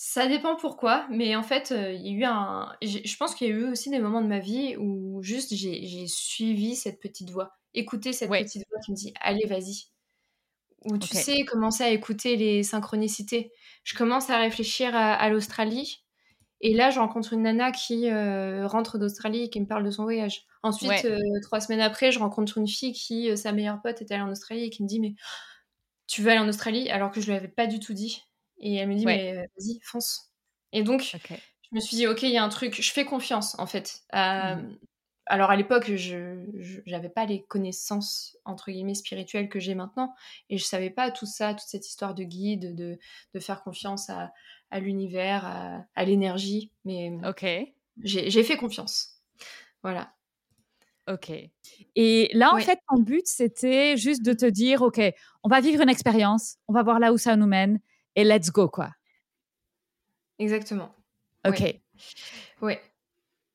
[0.00, 2.72] ça dépend pourquoi, mais en fait, euh, il y a eu un.
[2.82, 6.06] Je pense qu'il y a eu aussi des moments de ma vie où juste j'ai
[6.06, 9.88] suivi cette petite voix, écouter cette petite voix qui me dit Allez, vas-y.
[10.84, 13.50] Ou tu sais, commencer à écouter les synchronicités.
[13.82, 16.04] Je commence à réfléchir à, l'Australie.
[16.60, 19.90] Et là, je rencontre une nana qui euh, rentre d'Australie et qui me parle de
[19.90, 20.46] son voyage.
[20.62, 24.22] Ensuite, euh, trois semaines après, je rencontre une fille qui, sa meilleure pote, est allée
[24.22, 25.16] en Australie et qui me dit Mais
[26.06, 26.88] tu veux aller en Australie?
[26.88, 28.27] Alors que je lui avais pas du tout dit.
[28.60, 30.32] Et elle me dit, mais euh, vas-y, fonce.
[30.72, 31.16] Et donc, je
[31.72, 34.02] me suis dit, ok, il y a un truc, je fais confiance en fait.
[34.12, 34.76] Mmh.
[35.30, 36.44] Alors à l'époque, je
[36.90, 40.14] n'avais pas les connaissances entre guillemets spirituelles que j'ai maintenant,
[40.48, 42.98] et je savais pas tout ça, toute cette histoire de guide, de,
[43.34, 44.32] de faire confiance à,
[44.70, 46.72] à l'univers, à, à l'énergie.
[46.86, 47.44] Mais ok,
[48.02, 49.20] j'ai fait confiance.
[49.82, 50.14] Voilà.
[51.10, 51.30] Ok.
[51.96, 55.00] Et là, en fait, ton but, c'était juste de te dire, ok,
[55.42, 57.80] on va vivre une expérience, on va voir là où ça nous mène,
[58.18, 58.90] et let's go, quoi.
[60.40, 60.92] Exactement.
[61.46, 61.62] Ok.
[62.60, 62.80] Ouais.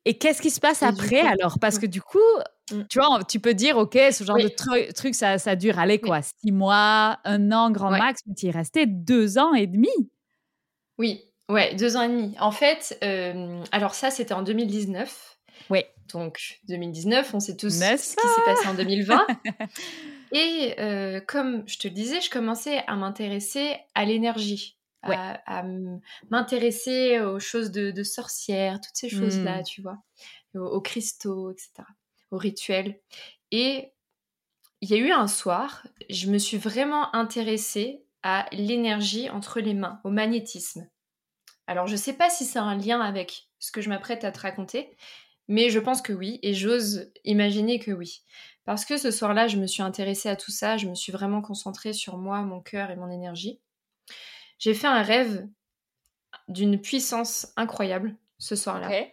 [0.06, 1.60] Et qu'est-ce qui se passe après alors?
[1.60, 2.20] Parce que du coup,
[2.72, 2.84] mmh.
[2.90, 4.48] tu vois, tu peux dire, ok, ce genre de
[4.94, 8.52] truc, ça, ça dure, allez, quoi, six mois, un an, grand max, mais tu y
[8.52, 9.90] restais deux ans et demi.
[10.98, 12.34] Oui, ouais, deux ans et demi.
[12.40, 15.40] En fait, euh, alors ça, c'était en 2019.
[15.72, 15.84] Oui.
[16.14, 19.28] Donc, 2019, on sait tous ce qui s'est passé en 2020.
[20.34, 25.64] Et euh, comme je te le disais, je commençais à m'intéresser à l'énergie, à,
[26.30, 29.64] m'intéresser aux choses de, sorcières, toutes ces choses-là, mmh.
[29.64, 30.00] tu vois,
[30.56, 31.84] aux, cristaux, etc.,
[32.32, 33.00] aux rituels.
[33.52, 33.94] Et
[34.82, 39.74] il y a eu un soir, je me suis vraiment intéressée à l'énergie entre les
[39.74, 40.90] mains, au magnétisme.
[41.68, 44.32] Alors, je ne sais pas si c'est un lien avec ce que je m'apprête à
[44.32, 44.98] te raconter,
[45.48, 48.24] mais je pense que oui, et j'ose imaginer que oui.
[48.66, 51.42] Parce que ce soir-là, je me suis intéressée à tout ça, je me suis vraiment
[51.42, 53.60] concentrée sur moi, mon cœur et mon énergie.
[54.58, 55.48] J'ai fait un rêve
[56.48, 59.06] d'une puissance incroyable ce soir-là.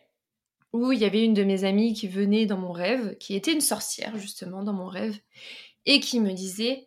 [0.73, 3.53] Où il y avait une de mes amies qui venait dans mon rêve, qui était
[3.53, 5.19] une sorcière justement dans mon rêve,
[5.85, 6.87] et qui me disait,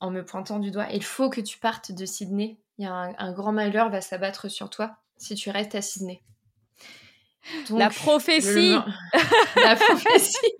[0.00, 2.58] en me pointant du doigt, il faut que tu partes de Sydney.
[2.78, 6.22] Il y a un grand malheur va s'abattre sur toi si tu restes à Sydney
[7.70, 8.74] la prophétie.
[9.56, 10.52] la prophétie.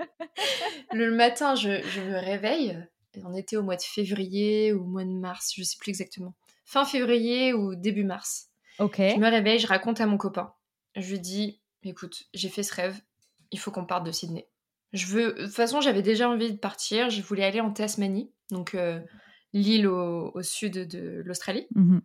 [0.92, 2.78] le matin, je, me réveille.
[3.24, 6.34] On était au mois de février ou au mois de mars, je sais plus exactement.
[6.64, 8.48] Fin février ou début mars.
[8.78, 8.96] Ok.
[8.98, 10.52] Je me réveille, je raconte à mon copain.
[10.96, 13.00] Je lui dis, écoute, j'ai fait ce rêve.
[13.52, 14.48] Il faut qu'on parte de Sydney.
[14.92, 15.32] Je veux.
[15.32, 17.10] De toute façon, j'avais déjà envie de partir.
[17.10, 19.00] Je voulais aller en Tasmanie, donc euh,
[19.52, 21.66] l'île au, sud de l'Australie.
[21.74, 22.02] Mhm.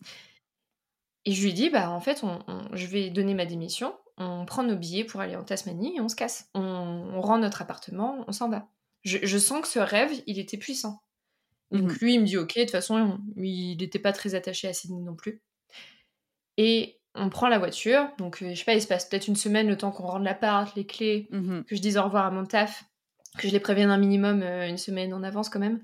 [1.25, 2.23] Et je lui dis, bah en fait,
[2.73, 6.09] je vais donner ma démission on prend nos billets pour aller en Tasmanie et on
[6.09, 6.49] se casse.
[6.53, 8.67] On, rend notre appartement, on s'en va.
[9.03, 11.01] Je, sens que ce rêve, il était puissant.
[11.71, 11.97] Donc mhm.
[12.01, 15.01] lui, il me dit ok, de toute façon, il n'était pas très attaché à Sydney
[15.01, 15.41] non plus.
[16.57, 19.35] Et on prend la voiture, donc euh, je sais pas, il se passe peut-être une
[19.35, 21.63] semaine le temps qu'on rende l'appart, les clés, mhm.
[21.65, 22.85] que je dise au revoir à mon taf,
[23.37, 25.81] que je les prévienne un minimum euh, une semaine en avance quand même.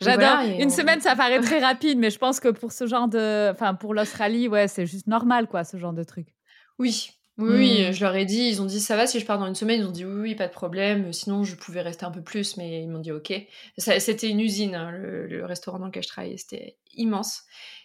[0.00, 0.40] J'adore.
[0.58, 3.74] une semaine, ça paraît très rapide, mais je pense que pour ce genre de, enfin
[3.74, 6.34] pour l'Australie, ouais, c'est juste normal quoi, ce genre de truc.
[6.78, 7.92] Oui, Oui, mmh.
[7.92, 9.80] je leur ai dit, ils ont dit ça va si je pars dans une semaine,
[9.80, 12.56] ils ont dit oui, oui pas de problème, sinon je pouvais rester un peu plus,
[12.56, 13.32] mais ils m'ont dit ok.
[13.76, 17.42] C'était une usine, hein, le, restaurant dans lequel je travaillais, c'était immense.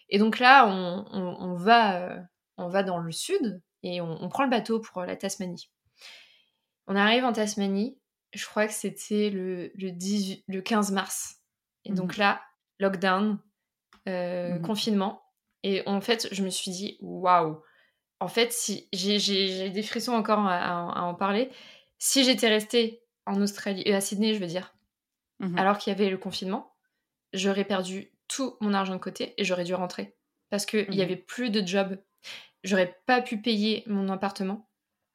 [0.10, 2.20] Et donc là, on, va, euh,
[2.58, 5.72] on va dans le sud et on, prend le bateau pour la Tasmanie.
[6.86, 7.98] On arrive en Tasmanie,
[8.34, 9.92] je crois que c'était le, le,
[10.48, 11.38] le 15 mars.
[11.86, 12.20] Et donc mmh.
[12.20, 12.42] là,
[12.80, 13.40] lockdown,
[14.08, 14.62] euh, mmh.
[14.62, 15.24] confinement.
[15.64, 17.62] Et en fait, je me suis dit, waouh,
[18.20, 21.50] en fait, si j'ai des frissons encore à, en parler.
[21.98, 24.74] Si j'étais restée en Australie, et euh, à Sydney, je veux dire,
[25.40, 26.74] mmh alors qu'il y avait le confinement,
[27.34, 30.16] j'aurais perdu tout mon argent de côté et j'aurais dû rentrer.
[30.50, 31.98] Parce qu'il n'y mmh avait plus de job.
[32.64, 34.70] J'aurais pas pu payer mon appartement.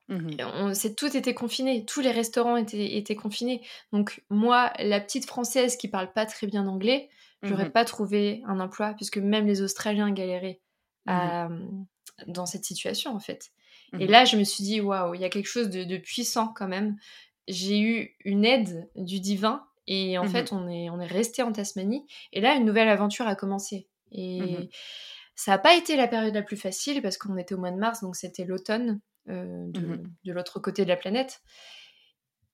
[0.09, 3.63] Mmh c'est tout était confiné, tous les restaurants étaient, étaient, confinés.
[3.93, 7.09] Donc moi, la petite française qui parle pas très bien anglais,
[7.43, 10.61] j'aurais pas trouvé un emploi puisque même les Australiens galéraient
[11.07, 11.49] à,
[12.27, 13.51] dans cette situation en fait.
[13.99, 16.49] Et mmh là, je me suis dit, waouh, il y a quelque chose de, puissant
[16.49, 16.97] quand même.
[17.47, 21.43] J'ai eu une aide du divin et en mmh fait, on est, on est resté
[21.43, 22.07] en Tasmanie.
[22.33, 23.87] Et là, une nouvelle aventure a commencé.
[24.11, 24.69] Et mmh
[25.37, 27.77] ça n'a pas été la période la plus facile parce qu'on était au mois de
[27.77, 31.43] mars, donc c'était l'automne euh, de, l'autre côté de la planète.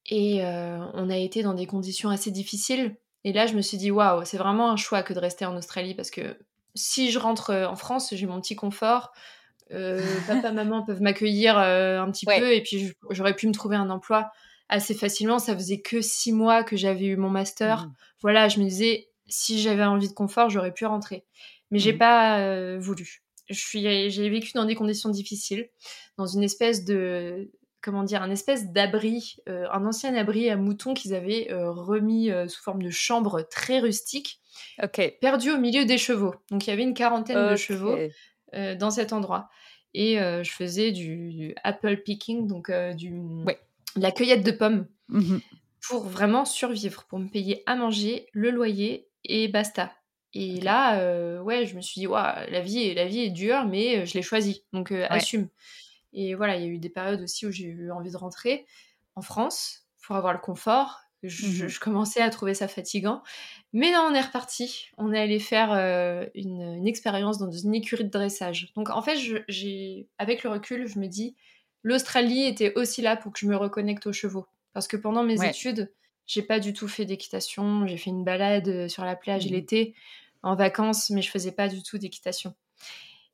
[0.06, 2.96] Et euh, on a été dans des conditions assez difficiles.
[3.24, 5.56] Et là, je me suis dit, waouh, c'est vraiment un choix que de rester en
[5.56, 6.38] Australie parce que
[6.74, 9.12] si je rentre euh, en France, j'ai mon petit confort.
[9.72, 13.76] Euh, papa, maman peuvent m'accueillir euh, un petit peu et puis j'aurais pu me trouver
[13.76, 14.30] un emploi
[14.68, 15.38] assez facilement.
[15.38, 17.86] Ça faisait que six mois que j'avais eu mon master.
[17.86, 17.94] Mmh.
[18.22, 21.24] Voilà, je me disais, si j'avais envie de confort, j'aurais pu rentrer.
[21.70, 21.98] Mais j'ai mmh.
[21.98, 23.22] pas voulu.
[23.48, 25.68] J'ai vécu dans des conditions difficiles,
[26.16, 27.50] dans une espèce de
[27.82, 32.82] comment dire, un espèce d'abri, un ancien abri à moutons qu'ils avaient remis sous forme
[32.82, 34.40] de chambre très rustique,
[35.20, 36.34] perdu au milieu des chevaux.
[36.50, 37.96] Donc il y avait une quarantaine de chevaux
[38.52, 39.48] dans cet endroit.
[39.94, 45.38] Et je faisais du, apple picking, donc du, de la cueillette de pommes, mmh
[45.88, 49.90] pour vraiment survivre, pour me payer à manger, le loyer et basta.
[50.34, 54.12] Et là, ouais, je me suis dit, la, vie, la vie est dure, mais je
[54.12, 55.48] l'ai choisie, donc assume.
[56.12, 58.66] Et voilà, il y a eu des périodes aussi où j'ai eu envie de rentrer
[59.14, 61.00] en France pour avoir le confort.
[61.22, 63.22] Je, mmh commençais à trouver ça fatigant.
[63.72, 64.88] Mais non, on est reparti.
[64.96, 68.72] On est allé faire euh, une, expérience dans une écurie de dressage.
[68.74, 71.36] Donc en fait, j'ai, avec le recul, je me dis,
[71.82, 74.46] l'Australie était aussi là pour que je me reconnecte aux chevaux.
[74.72, 75.92] Parce que pendant mes études,
[76.26, 77.86] j'ai pas du tout fait d'équitation.
[77.86, 79.94] J'ai fait une balade euh, sur la plage mmh l'été,
[80.42, 82.54] en vacances, mais je faisais pas du tout d'équitation.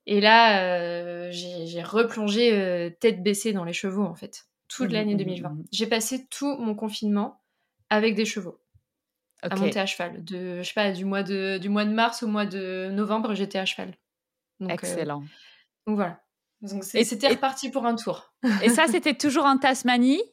[0.07, 5.15] Et là, euh, j'ai replongé tête baissée dans les chevaux, en fait, toute mmh l'année
[5.15, 5.57] 2020.
[5.73, 7.41] J'ai passé tout mon confinement
[7.91, 8.59] avec des chevaux.
[9.43, 10.25] À monter à cheval.
[10.25, 13.35] De, je sais pas, du mois de, du mois de mars au mois de novembre,
[13.35, 13.95] j'étais à cheval.
[14.61, 15.23] Donc, Excellent.
[15.87, 16.21] donc voilà.
[16.83, 18.33] C'était reparti pour un tour.
[18.63, 20.23] et ça, c'était toujours en Tasmanie?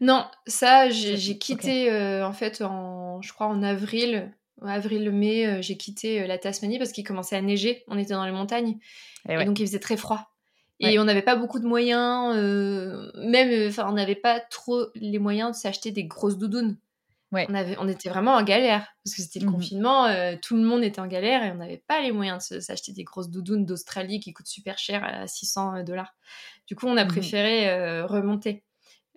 [0.00, 1.90] Non, ça, j'ai quitté,
[2.22, 4.30] en fait, en, je crois en avril,
[4.62, 7.82] avril-mai, j'ai quitté la Tasmanie parce qu'il commençait à neiger.
[7.88, 8.78] On était dans les montagnes.
[9.28, 10.29] Eh et, donc, il faisait très froid.
[10.80, 12.34] Et on n'avait pas beaucoup de moyens,
[13.16, 16.78] même, enfin, on n'avait pas trop les moyens de s'acheter des grosses doudounes.
[17.32, 20.62] On, avait, on était vraiment en galère parce que c'était le mmh confinement, tout le
[20.62, 23.64] monde était en galère et on n'avait pas les moyens de s'acheter des grosses doudounes
[23.64, 26.16] d'Australie qui coûtent super cher à 600 dollars.
[26.66, 28.64] Du coup, on a mmh préféré remonter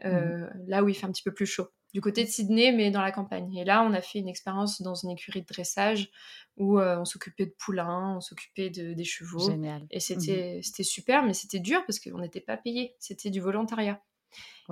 [0.03, 2.91] mmh là où il fait un petit peu plus chaud du côté de Sydney, mais
[2.91, 3.55] dans la campagne.
[3.55, 6.09] Et là, on a fait une expérience dans une écurie de dressage
[6.57, 9.51] où euh, on s'occupait de poulains, on s'occupait de, des chevaux.
[9.51, 9.85] Génial.
[9.91, 12.95] Et c'était mmh super, mais c'était dur parce qu'on n'était pas payé.
[12.99, 14.01] C'était du volontariat.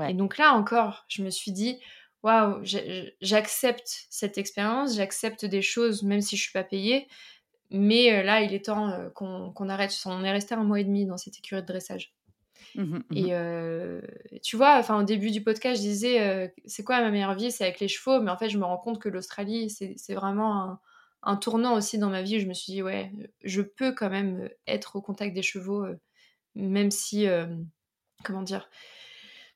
[0.08, 1.78] Et donc là encore, je me suis dit,
[2.24, 2.64] waouh,
[3.22, 7.08] j'accepte cette expérience, j'accepte des choses, même si je suis pas payée.
[7.70, 9.96] Mais euh, là, il est temps euh, qu'on arrête.
[10.06, 12.14] On est resté un mois et demi dans cette écurie de dressage.
[12.76, 13.18] Mmh mmh.
[13.18, 17.52] Et tu vois, enfin au début du podcast, je disais c'est quoi ma meilleure vie?
[17.52, 20.80] C'est avec les chevaux, mais en fait, je me rends compte que l'Australie, c'est vraiment
[21.24, 22.40] un, tournant aussi dans ma vie.
[22.40, 23.12] Je me suis dit ouais,
[23.44, 25.86] je peux quand même être au contact des chevaux,
[26.56, 27.28] même si
[28.24, 28.70] comment dire,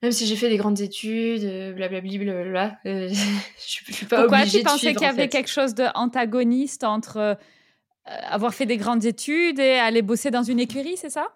[0.01, 1.41] même si j'ai fait des grandes études,
[1.75, 3.13] blablabla, blablabla je,
[3.57, 7.37] je suis pas Pourquoi obligée tu pensais qu'il y avait quelque chose d'antagoniste entre
[8.05, 11.27] avoir fait des grandes études et aller bosser dans une écurie, c'est ça?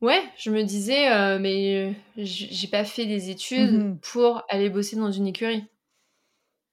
[0.00, 4.96] Ouais, je me disais, euh, mais j'ai pas fait des études mmh pour aller bosser
[4.96, 5.66] dans une écurie.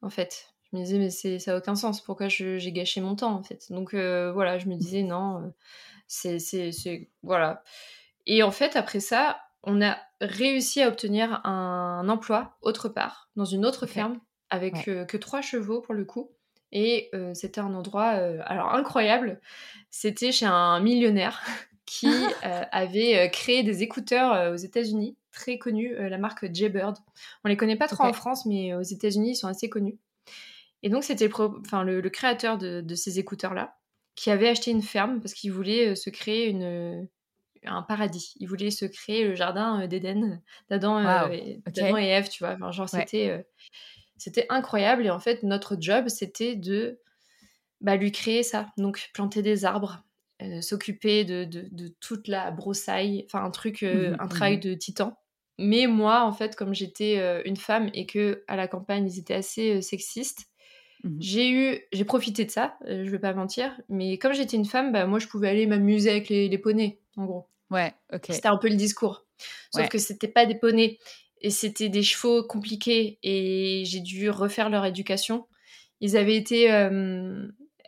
[0.01, 1.99] En fait, je me disais, mais ça a aucun sens.
[1.99, 3.69] Pourquoi j'ai gâché mon temps, en fait?
[3.69, 7.09] Donc euh, voilà, je me disais, non, euh, c'est.
[7.21, 7.63] Voilà.
[8.25, 13.45] Et en fait, après ça, on a réussi à obtenir un emploi autre part, dans
[13.45, 16.31] une autre ferme, avec que trois chevaux pour le coup.
[16.71, 18.07] Et c'était un endroit
[18.45, 19.41] alors incroyable.
[19.89, 21.41] C'était chez un millionnaire
[21.87, 22.07] qui
[22.43, 26.97] avait créé des écouteurs aux États-Unis, très connus, la marque Jaybird.
[27.43, 29.97] On les connaît pas trop en France, mais aux États-Unis, ils sont assez connus.
[30.83, 33.77] Et donc, c'était le, le, créateur de, de ces écouteurs-là
[34.15, 37.07] qui avait acheté une ferme parce qu'il voulait se créer une,
[37.63, 38.33] un paradis.
[38.39, 42.57] Il voulait se créer le jardin d'Éden, d'Adam et, et, Ève, tu vois.
[42.71, 43.45] genre, c'était
[44.17, 45.05] c'était incroyable.
[45.05, 46.99] Et en fait, notre job, c'était de
[47.81, 48.67] bah, lui créer ça.
[48.77, 50.03] Donc, planter des arbres,
[50.43, 54.61] euh, s'occuper de, de, toute la broussaille, enfin, un truc, euh, mmh un travail mmh
[54.61, 55.17] de titan.
[55.57, 59.17] Mais moi, en fait, comme j'étais euh, une femme et que à la campagne, ils
[59.17, 60.45] étaient assez sexistes,
[61.03, 63.81] mmh j'ai eu, j'ai profité de ça, je vais pas mentir.
[63.89, 66.99] Mais comme j'étais une femme, bah, moi, je pouvais aller m'amuser avec les, les poneys,
[67.15, 67.49] en gros.
[67.71, 68.27] Ouais, ok.
[68.29, 69.25] C'était un peu le discours.
[69.73, 70.99] Sauf que c'était pas des poneys
[71.41, 75.47] et c'était des chevaux compliqués et j'ai dû refaire leur éducation.
[75.99, 76.69] Ils avaient été,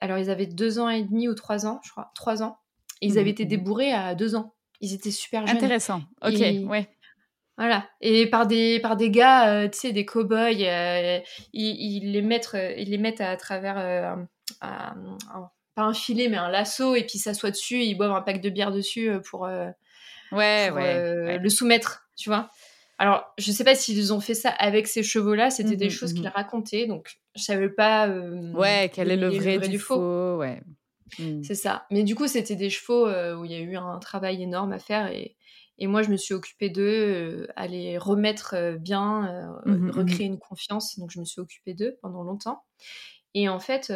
[0.01, 2.59] alors ils avaient deux ans et demi ou trois ans, je crois, trois ans.
[3.01, 4.53] ils avaient été débourrés à deux ans.
[4.81, 5.57] Ils étaient super jeunes.
[5.57, 6.01] Intéressant.
[6.21, 6.89] Ok, ouais.
[7.57, 7.85] Voilà.
[7.99, 11.19] Et par des, par des gars, euh, tu sais, des cow-boys, euh,
[11.51, 14.17] ils, les mettent, ils les mettent à travers,
[14.61, 18.49] pas un filet, mais un lasso, et puis s'assoient dessus, ils boivent un pack de
[18.49, 19.73] bière dessus pour, ouais,
[20.31, 22.49] ouais, le soumettre, tu vois.
[22.99, 26.13] Alors, je sais pas s'ils ont fait ça avec ces chevaux-là, c'était des mmh choses
[26.13, 28.09] qu'ils mmh racontaient, donc je savais pas.
[28.09, 30.37] Euh, ouais, quel est le vrai, du, faux.
[30.37, 30.61] ouais.
[31.17, 31.41] Mmh.
[31.43, 31.85] C'est ça.
[31.91, 34.73] Mais du coup, c'était des chevaux euh, où il y a eu un travail énorme
[34.73, 35.37] à faire et,
[35.77, 40.99] et moi, je me suis occupée d'eux, euh, à les remettre bien, recréer une confiance.
[40.99, 42.63] Donc, je me suis occupée d'eux pendant longtemps.
[43.33, 43.93] Et en fait,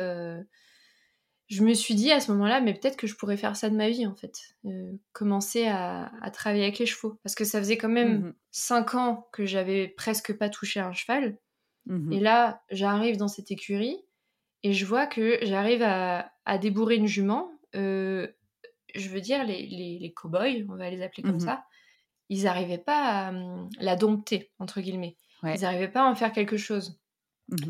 [1.53, 3.75] je me suis dit à ce moment-là, mais peut-être que je pourrais faire ça de
[3.75, 4.55] ma vie, en fait.
[4.65, 7.19] Euh, commencer à, travailler avec les chevaux.
[7.23, 10.93] Parce que ça faisait quand même mmh cinq ans que j'avais presque pas touché un
[10.93, 11.37] cheval.
[11.85, 13.97] Mmh et là, j'arrive dans cette écurie
[14.63, 17.51] et je vois que j'arrive à, débourrer une jument.
[17.75, 18.27] Euh,
[18.95, 21.65] je veux dire, les, les, cow-boys, on va les appeler comme mmh ça,
[22.29, 25.17] ils n'arrivaient pas à hum, la dompter, entre guillemets.
[25.43, 26.99] Ils n'arrivaient pas à en faire quelque chose.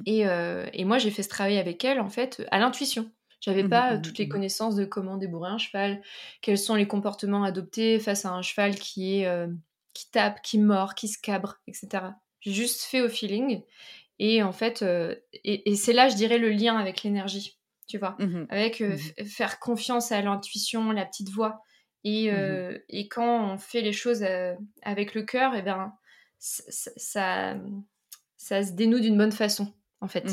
[0.06, 3.12] Et, euh, et, moi, j'ai fait ce travail avec elle, en fait, à l'intuition.
[3.44, 6.02] J'avais mmh pas mmh toutes les connaissances de comment débourrer un cheval,
[6.42, 9.48] quels sont les comportements adoptés face à un cheval qui est
[9.94, 12.06] qui tape, qui mord, qui se cabre, etc.
[12.40, 13.62] J'ai juste fait au feeling.
[14.18, 14.84] Et en fait,
[15.44, 18.82] et, c'est là, je dirais, le lien avec l'énergie, tu vois, mmh avec
[19.26, 21.64] faire confiance à l'intuition, la petite voix.
[22.06, 22.32] Et,
[22.88, 24.26] et, quand on fait les choses
[24.84, 25.94] avec le cœur, et eh ben,
[26.40, 27.58] ça,
[28.38, 30.32] ça, se dénoue d'une bonne façon, en fait,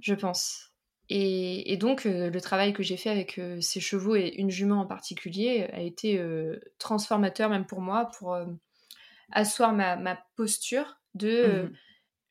[0.00, 0.69] je pense.
[1.12, 4.80] Et, donc, euh, le travail que j'ai fait avec euh, ces chevaux et une jument
[4.80, 8.38] en particulier a été euh, transformateur même pour moi, pour
[9.32, 11.64] asseoir ma, posture de...
[11.64, 11.70] Mmh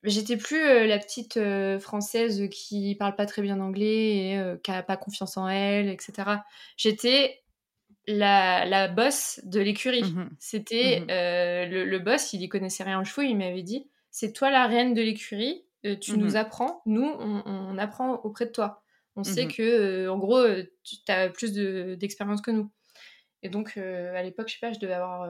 [0.03, 1.37] j'étais plus la petite
[1.81, 6.37] française qui parle pas très bien anglais et qui a pas confiance en elle, etc.
[6.77, 7.41] J'étais
[8.07, 10.03] la, la boss de l'écurie.
[10.03, 11.07] Mmh C'était mmh
[11.69, 14.67] le, le, boss, il y connaissait rien en chevaux, il m'avait dit c'est toi la
[14.67, 18.83] reine de l'écurie, euh, tu nous mmh apprends, nous, on, apprend auprès de toi.
[19.15, 22.71] On sait mmh que, euh, en gros, euh, tu as plus d'expérience que nous.
[23.43, 25.29] Et donc, à l'époque, je sais pas, je devais avoir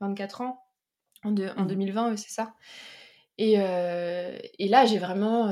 [0.00, 0.62] 24 ans,
[1.24, 2.54] en, en 2020, mmh c'est ça.
[3.38, 5.50] Et, et là, j'ai vraiment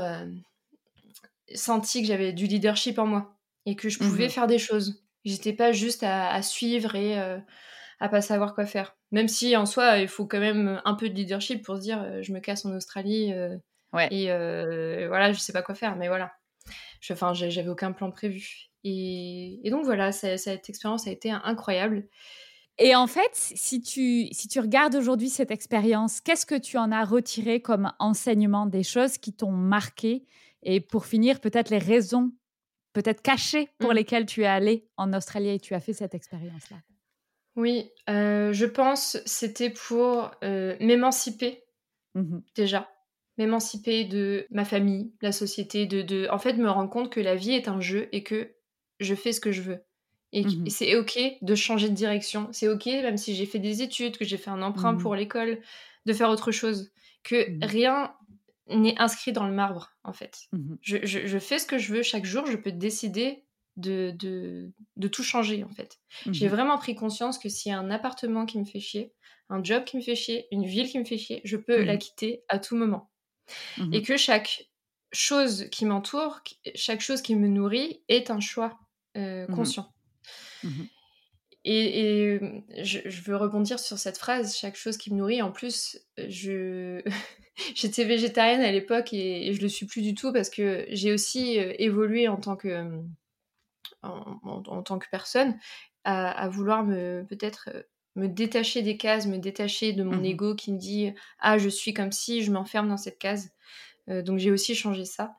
[1.54, 5.02] senti que j'avais du leadership en moi et que je pouvais faire des choses.
[5.24, 8.98] J'étais pas juste à, à suivre et à pas savoir quoi faire.
[9.10, 12.22] Même si en soi, il faut quand même un peu de leadership pour se dire
[12.22, 13.32] je me casse en Australie,
[13.98, 16.32] et euh, voilà, je sais pas quoi faire, mais voilà.
[17.10, 18.70] Enfin, j'avais aucun plan prévu.
[18.82, 22.08] Et, donc voilà, cette expérience a été incroyable.
[22.78, 26.90] Et en fait, si tu, si tu regardes aujourd'hui cette expérience, qu'est-ce que tu en
[26.90, 30.24] as retiré comme enseignement des choses qui t'ont marqué?
[30.62, 32.32] Et pour finir, peut-être les raisons,
[32.92, 33.94] peut-être cachées, pour mmh.
[33.94, 36.78] lesquelles tu es allé en Australie et tu as fait cette expérience-là?
[37.56, 41.62] Oui, euh, je pense c'était pour euh, m'émanciper
[42.14, 42.88] mmh déjà
[43.38, 47.34] m'émanciper de ma famille, la société, de, de, en fait me rendre compte que la
[47.34, 48.54] vie est un jeu et que
[49.00, 49.80] je fais ce que je veux.
[50.32, 52.48] Et, mmh c'est ok de changer de direction.
[52.52, 55.14] C'est ok, même si j'ai fait des études, que j'ai fait un emprunt mmh pour
[55.14, 55.60] l'école,
[56.06, 56.92] de faire autre chose.
[57.22, 58.14] Que mmh rien
[58.68, 60.48] n'est inscrit dans le marbre, en fait.
[60.80, 63.44] Je, je, fais ce que je veux chaque jour, je peux décider
[63.76, 65.98] de, de, de tout changer, en fait.
[66.30, 69.12] J'ai vraiment pris conscience que s'il y a un appartement qui me fait chier,
[69.50, 71.96] un job qui me fait chier, une ville qui me fait chier, je peux la
[71.96, 73.10] quitter à tout moment.
[73.78, 74.68] Et mmh que chaque
[75.12, 76.40] chose qui m'entoure,
[76.74, 78.78] chaque chose qui me nourrit est un choix
[79.16, 79.92] euh, mmh conscient.
[80.62, 80.84] Mmh
[81.66, 82.38] et,
[82.82, 85.40] je, veux rebondir sur cette phrase, chaque chose qui me nourrit.
[85.40, 87.00] En plus, je
[87.74, 91.12] j'étais végétarienne à l'époque et, je je le suis plus du tout parce que j'ai
[91.12, 93.00] aussi évolué en tant que
[94.02, 95.58] en, tant que personne
[96.04, 97.70] à, vouloir me peut-être
[98.16, 101.68] me détacher des cases, me détacher de mon mmh ego qui me dit ah je
[101.68, 103.50] suis comme si je m'enferme dans cette case.
[104.08, 105.36] donc j'ai aussi changé ça.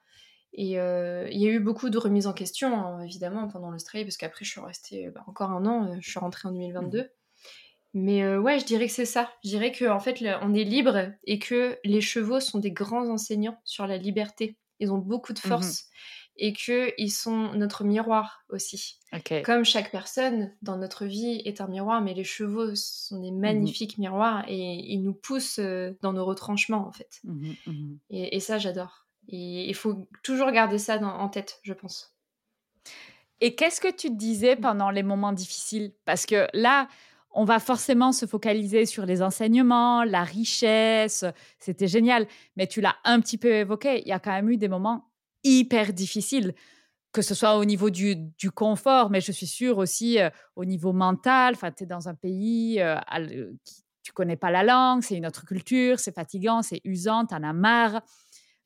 [0.57, 4.15] Et il y a eu beaucoup de remises en question, hein, évidemment, pendant l'Australie, parce
[4.15, 7.01] qu'après, je suis restée bah, encore un an, je suis rentrée en 2022.
[7.01, 7.05] Mmh
[7.93, 9.31] Mais ouais, je dirais que c'est ça.
[9.43, 13.09] Je dirais qu'en en fait, on est libre et que les chevaux sont des grands
[13.09, 14.57] enseignants sur la liberté.
[14.79, 15.89] Ils ont beaucoup de mmh force
[16.37, 18.99] et qu'ils sont notre miroir aussi.
[19.45, 23.39] Comme chaque personne dans notre vie est un miroir, mais les chevaux sont des mmh
[23.39, 25.61] magnifiques miroirs et ils nous poussent
[26.01, 27.21] dans nos retranchements en fait.
[28.09, 29.05] et, ça, j'adore.
[29.29, 32.15] Et il faut toujours garder ça en tête, je pense.
[33.41, 35.93] Et qu'est-ce que tu te disais pendant les moments difficiles?
[36.05, 36.87] Parce que là,
[37.31, 41.25] on va forcément se focaliser sur les enseignements, la richesse,
[41.59, 42.27] c'était génial.
[42.55, 45.09] Mais tu l'as un petit peu évoqué, il y a quand même eu des moments
[45.45, 46.53] hyper difficiles,
[47.13, 50.91] que ce soit au niveau du, confort, mais je suis sûre aussi euh, au niveau
[50.91, 51.53] mental.
[51.55, 52.97] Enfin, tu es dans un pays euh,
[53.63, 57.33] qui tu connais pas la langue, c'est une autre culture, c'est fatigant, c'est usant, tu
[57.33, 58.01] en as marre.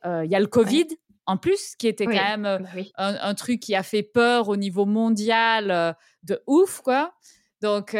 [0.05, 0.87] Euh, il y a le Covid.
[1.25, 4.85] En plus, qui était quand même euh, un, truc qui a fait peur au niveau
[4.85, 7.13] mondial euh, de ouf, quoi.
[7.61, 7.95] Donc,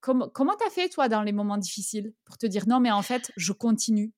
[0.00, 3.02] comment tu as fait, toi, dans les moments difficiles, pour te dire non, mais en
[3.02, 4.12] fait, je continue?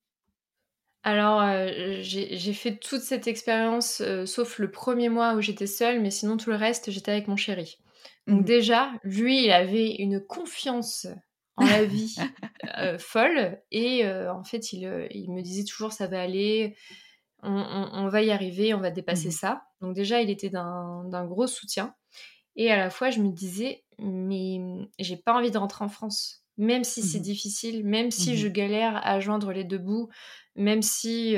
[1.06, 1.40] Alors,
[2.00, 6.50] j'ai fait toute cette expérience, sauf le premier mois où j'étais seule, mais sinon tout
[6.50, 7.78] le reste, j'étais avec mon chéri.
[8.26, 11.06] Donc mmh déjà, lui, il avait une confiance
[11.54, 12.16] en la vie
[12.98, 16.74] folle, et en fait, il, il, me disait toujours ça va aller,
[17.44, 19.62] on, va y arriver, on va dépasser mmh ça.
[19.80, 21.94] Donc déjà, il était d'un gros soutien.
[22.56, 24.58] Et à la fois, je me disais, mais
[24.98, 26.45] j'ai pas envie de rentrer en France.
[26.58, 30.08] Même si c'est mmh difficile, même si mmh je galère à joindre les deux bouts,
[30.54, 31.36] même si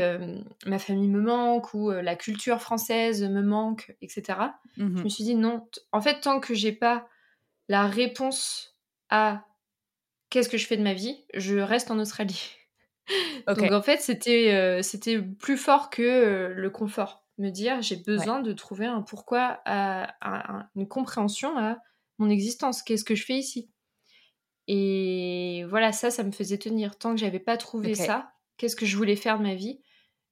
[0.65, 4.39] ma famille me manque ou la culture française me manque, etc.
[4.77, 5.67] Je me suis dit non.
[5.91, 7.09] En fait, tant que j'ai pas
[7.69, 8.77] la réponse
[9.11, 9.45] à
[10.31, 12.53] qu'est-ce que je fais de ma vie, je reste en Australie.
[13.47, 17.25] Donc en fait, c'était euh, c'était plus fort que le confort.
[17.39, 19.61] Me dire, j'ai besoin de trouver un pourquoi,
[20.75, 21.79] une compréhension à
[22.19, 22.83] mon existence.
[22.83, 23.71] Qu'est-ce que je fais ici?
[24.69, 26.97] Et voilà, ça, ça me faisait tenir.
[26.99, 29.81] Tant que j'avais pas trouvé ça, qu'est-ce que je voulais faire de ma vie,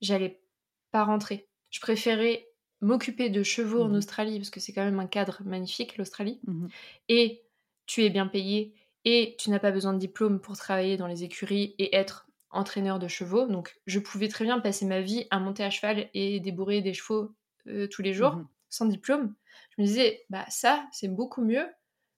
[0.03, 0.43] j'allais
[0.91, 1.49] pas rentrer.
[1.71, 2.47] Je préférais
[2.83, 6.41] m'occuper de chevaux en mmh Australie, parce que c'est quand même un cadre magnifique, l'Australie.
[6.47, 6.67] Mmh
[7.09, 7.43] et
[7.87, 8.75] tu es bien payé,
[9.05, 12.99] et tu n'as pas besoin de diplôme pour travailler dans les écuries et être entraîneur
[12.99, 16.41] de chevaux, donc je pouvais très bien passer ma vie à monter à cheval et
[16.41, 17.35] débourrer des chevaux
[17.69, 19.35] euh, tous les jours, mmh sans diplôme.
[19.71, 21.67] Je me disais, bah ça, c'est beaucoup mieux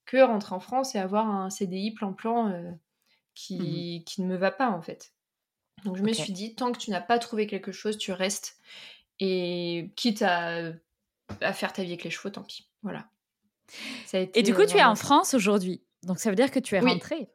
[0.08, 2.70] que rentrer en France et avoir un CDI plan-plan euh,
[3.34, 3.58] qui,
[4.00, 5.12] mmh qui, ne me va pas en fait.
[5.84, 8.56] Donc je me suis dit, tant que tu n'as pas trouvé quelque chose, tu restes.
[9.20, 10.72] Et quitte à,
[11.40, 12.70] à faire ta vie avec les chevaux, tant pis.
[12.82, 13.08] Voilà.
[14.12, 15.82] et du coup, tu es en France aujourd'hui.
[16.04, 17.28] Donc ça veut dire que tu es rentrée.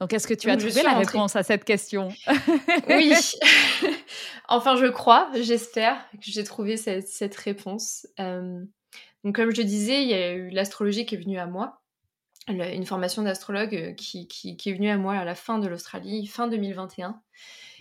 [0.00, 2.08] Donc, est-ce que tu as trouvé la réponse à cette question?
[2.88, 3.12] Oui.
[4.48, 8.06] enfin, je crois, j'espère que j'ai trouvé cette, réponse.
[8.20, 8.64] Euh,
[9.24, 11.82] donc, comme je disais, il y a eu l'astrologie qui est venue à moi,
[12.48, 14.28] une formation d'astrologue euh, qui,
[14.66, 17.20] est venue à moi à la fin de l'Australie, fin 2021.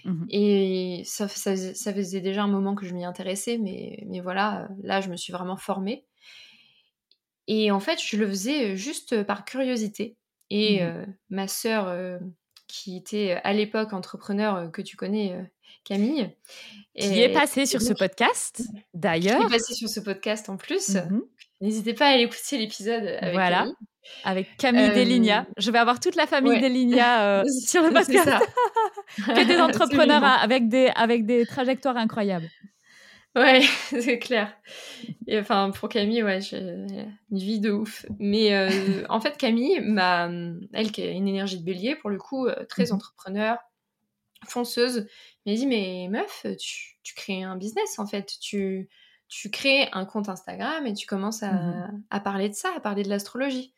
[0.05, 5.01] Mmh Et ça, faisait déjà un moment que je m'y intéressais, mais, mais voilà, là,
[5.01, 6.05] je me suis vraiment formée.
[7.47, 10.15] Et en fait, je le faisais juste par curiosité.
[10.49, 12.19] Et mmh ma sœur,
[12.67, 15.35] qui était à l'époque entrepreneur que tu connais,
[15.83, 16.29] Camille.
[16.97, 18.61] Qui est passée sur ce podcast,
[18.93, 19.39] d'ailleurs.
[19.39, 20.95] Qui est passée sur ce podcast en plus.
[20.95, 21.21] Mmh
[21.61, 23.59] N'hésitez pas à aller écouter l'épisode avec voilà.
[23.59, 23.75] Camille.
[24.23, 25.45] Avec Camille Delinia.
[25.57, 26.61] Je vais avoir toute la famille ouais.
[26.61, 28.29] Delinia sur le podcast.
[29.17, 32.49] que des entrepreneurs avec des, avec des trajectoires incroyables.
[33.37, 33.61] Ouais,
[34.01, 34.51] c'est clair.
[35.27, 38.05] Et enfin, pour Camille, ouais, j'ai une vie de ouf.
[38.17, 40.29] Mais euh, en fait, Camille, m'a,
[40.73, 42.93] elle qui a une énergie de bélier, pour le coup, euh, très mhm.
[42.93, 43.57] entrepreneur,
[44.47, 45.07] fonceuse,
[45.45, 48.33] m'a dit Mais meuf, tu, tu, crées un business en fait.
[48.41, 48.89] Tu,
[49.27, 52.03] tu crées un compte Instagram et tu commences à, mhm.
[52.09, 53.75] à parler de ça, à parler de l'astrologie.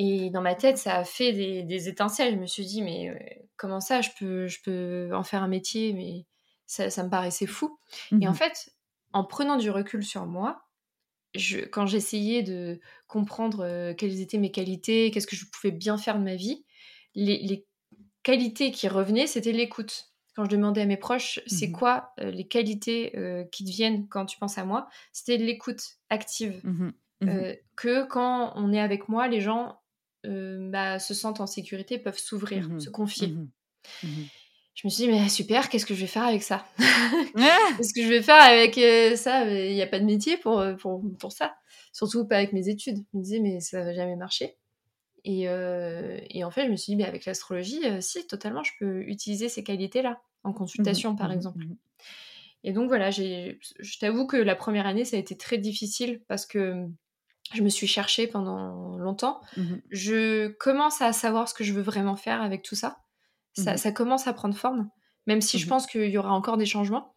[0.00, 2.34] Et dans ma tête, ça a fait des, des étincelles.
[2.34, 3.18] Je me suis dit Mais euh,
[3.56, 6.24] comment ça, je peux, je peux en faire un métier mais
[6.68, 7.78] ça, me paraissait fou.
[8.20, 8.70] Et en mmh fait,
[9.12, 10.62] en prenant du recul sur moi,
[11.34, 15.98] je, quand j'essayais de comprendre euh, quelles étaient mes qualités, qu'est-ce que je pouvais bien
[15.98, 16.64] faire de ma vie,
[17.14, 17.66] les,
[18.22, 20.12] qualités qui revenaient, c'était l'écoute.
[20.36, 23.70] Quand je demandais à mes proches, c'est mmh quoi euh, les qualités euh, qui te
[23.70, 26.60] viennent quand tu penses à moi, c'était l'écoute active.
[26.64, 26.90] Mmh
[27.74, 29.80] que quand on est avec moi, les gens
[30.70, 33.34] bah, se sentent en sécurité, peuvent s'ouvrir, se confier.
[34.02, 36.64] Je me suis dit, mais super, qu'est-ce que je vais faire avec ça?
[37.76, 39.44] Qu'est-ce que je vais faire avec euh, ça?
[39.44, 41.56] Il n'y a pas de métier pour, euh, pour, pour, ça.
[41.92, 42.98] Surtout pas avec mes études.
[43.12, 44.56] Je me disais, mais ça va jamais marcher.
[45.24, 45.46] Et,
[46.30, 49.48] et, en fait, je me suis dit, mais avec l'astrologie, si, totalement, je peux utiliser
[49.48, 51.64] ces qualités-là en consultation, par exemple.
[52.62, 56.46] Et donc voilà, je t'avoue que la première année, ça a été très difficile parce
[56.46, 56.86] que
[57.54, 59.40] je me suis cherchée pendant longtemps.
[59.56, 62.98] Mmh je commence à savoir ce que je veux vraiment faire avec tout ça.
[63.54, 64.88] Ça, mmh commence à prendre forme,
[65.26, 67.14] même si je mmh pense qu'il y aura encore des changements.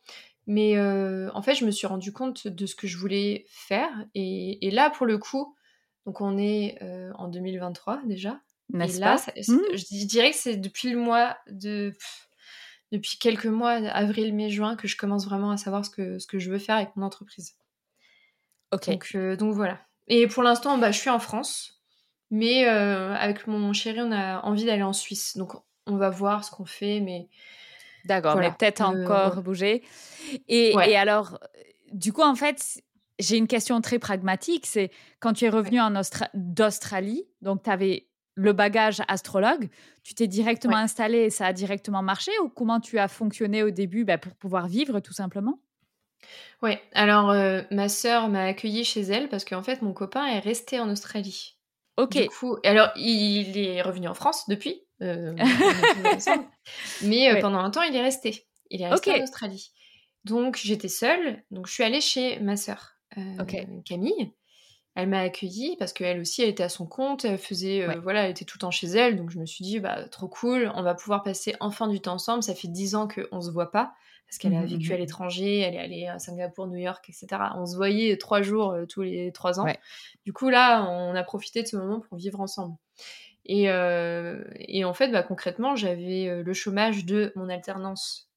[0.47, 3.91] Mais en fait, je me suis rendu compte de ce que je voulais faire.
[4.15, 5.55] Et, là, pour le coup,
[6.05, 6.79] donc on est
[7.15, 8.41] en 2023 déjà.
[8.73, 11.93] Et là, je dirais que c'est depuis le mois de
[12.91, 16.27] depuis quelques mois, avril, mai, juin, que je commence vraiment à savoir ce que, ce
[16.27, 17.55] que je veux faire avec mon entreprise.
[18.71, 18.89] Ok.
[18.89, 19.79] Donc, euh, donc voilà.
[20.13, 21.81] Et pour l'instant, bah, je suis en France,
[22.31, 25.37] mais euh, avec mon chéri, on a envie d'aller en Suisse.
[25.37, 25.53] Donc
[25.87, 27.29] on va voir ce qu'on fait, mais.
[28.03, 29.83] D'accord, mais peut-être euh, encore bouger.
[30.49, 31.39] Et, et, alors,
[31.93, 32.83] du coup, en fait,
[33.19, 34.65] j'ai une question très pragmatique.
[34.65, 34.91] C'est
[35.21, 35.93] quand tu es revenu en
[36.33, 39.69] d'Australie, donc tu avais le bagage astrologue,
[40.03, 43.69] tu t'es directement installé et ça a directement marché ou comment tu as fonctionné au
[43.69, 45.59] début bah, pour pouvoir vivre tout simplement?
[46.61, 47.33] Oui, alors
[47.71, 51.55] ma sœur m'a accueillie chez elle parce qu'en fait mon copain est resté en Australie.
[51.97, 52.17] Ok.
[52.17, 55.35] Du coup, alors il est revenu en France depuis, mais
[57.41, 58.45] pendant un temps il est resté.
[58.69, 59.71] Il est resté en Australie.
[60.23, 62.93] Donc j'étais seule, donc je suis allée chez ma sœur
[63.85, 64.31] Camille
[64.95, 68.31] elle m'a accueillie parce qu'elle aussi, elle était à son compte, elle faisait, voilà, elle
[68.31, 70.83] était tout le temps chez elle, donc je me suis dit, bah, trop cool, on
[70.83, 72.43] va pouvoir passer enfin du temps ensemble.
[72.43, 73.93] Ça fait dix ans qu'on se voit pas
[74.31, 77.27] parce qu'elle a mmh vécu à l'étranger, elle est allée à Singapour, New York, etc.
[77.57, 79.65] On se voyait trois jours euh, tous les trois ans.
[80.25, 82.77] Du coup, là, on a profité de ce moment pour vivre ensemble.
[83.43, 88.29] Et, euh, et en fait, bah, concrètement, j'avais le chômage de mon alternance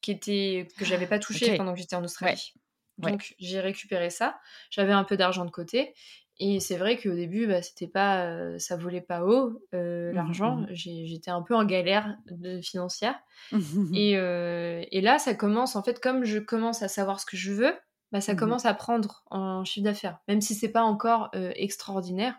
[0.00, 2.54] qui était que j'avais pas touché pendant que j'étais en Australie.
[2.98, 4.38] Donc j'ai récupéré ça.
[4.70, 5.92] J'avais un peu d'argent de côté.
[6.38, 10.14] Et c'est vrai qu'au début, bah, c'était pas, euh, ça volait pas haut euh, mmh
[10.14, 10.56] l'argent.
[10.56, 13.14] Mmh j'étais un peu en galère de, financière.
[13.94, 17.36] et, euh, et, là, ça commence en fait, comme je commence à savoir ce que
[17.36, 17.74] je veux,
[18.10, 22.34] bah, ça mmh commence à prendre en chiffre d'affaires, même si c'est pas encore extraordinaire.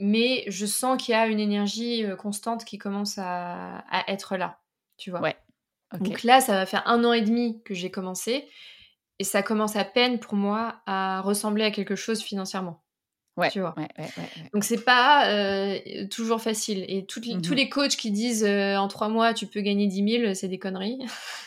[0.00, 4.60] Mais je sens qu'il y a une énergie constante qui commence à, à, être là,
[4.96, 5.20] tu vois.
[5.20, 5.36] Ouais.
[6.00, 8.48] Donc là, ça va faire un an et demi que j'ai commencé
[9.18, 12.82] et ça commence à peine pour moi à ressembler à quelque chose financièrement.
[13.38, 13.72] Ouais, tu vois.
[13.76, 14.08] Ouais, ouais,
[14.52, 15.78] Donc c'est pas euh,
[16.10, 16.84] toujours facile.
[16.88, 20.22] Et tous mmh les coachs qui disent euh, en trois mois tu peux gagner 10
[20.22, 20.98] 000, c'est des conneries.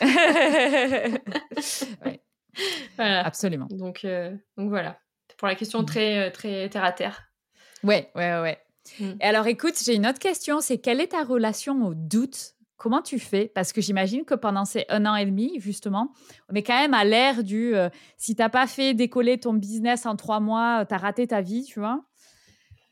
[2.96, 3.24] voilà.
[3.26, 3.68] Absolument.
[3.70, 4.98] Donc, euh, donc voilà.
[5.36, 7.24] Pour la question mmh très, très terre à terre.
[7.84, 8.58] Ouais, ouais, ouais.
[8.98, 9.12] Mmh.
[9.20, 13.00] Et alors écoute, j'ai une autre question, c'est quelle est ta relation au doute Comment
[13.00, 13.46] tu fais?
[13.46, 16.12] Parce que j'imagine que pendant ces un an et demi, justement,
[16.48, 19.54] on est quand même à l'ère du euh, si tu n'as pas fait décoller ton
[19.54, 22.02] business en trois mois, euh, tu as raté ta vie, tu vois?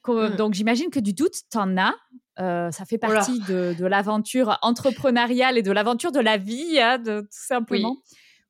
[0.06, 0.36] Mmh.
[0.36, 1.96] Donc j'imagine que du doute, tu en as.
[2.38, 7.22] Euh, ça fait partie de, l'aventure entrepreneuriale et de l'aventure de la vie, hein, de,
[7.22, 7.96] tout simplement.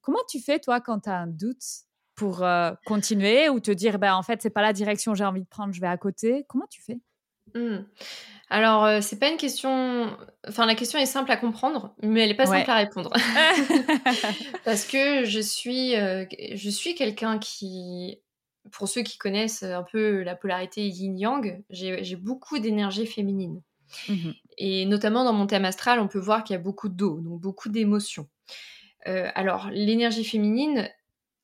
[0.03, 1.65] Comment tu fais, toi, quand tu as un doute
[2.17, 2.45] pour
[2.85, 5.49] continuer ou te dire, ben, en fait, c'est pas la direction que j'ai envie de
[5.49, 6.45] prendre, je vais à côté?
[6.49, 7.01] Comment tu fais?
[7.55, 7.85] Mmh.
[8.51, 10.11] Alors, euh, c'est pas une question.
[10.49, 13.13] Enfin, la question est simple à comprendre, mais elle est pas simple à répondre.
[14.65, 16.25] Parce que je suis, euh,
[16.55, 18.19] je suis quelqu'un qui,
[18.73, 23.63] pour ceux qui connaissent un peu la polarité yin-yang, j'ai beaucoup d'énergie féminine.
[24.09, 27.21] Mmh Et notamment dans mon thème astral, on peut voir qu'il y a beaucoup d'eau,
[27.21, 28.29] donc beaucoup d'émotions.
[29.07, 30.89] Euh, alors, l'énergie féminine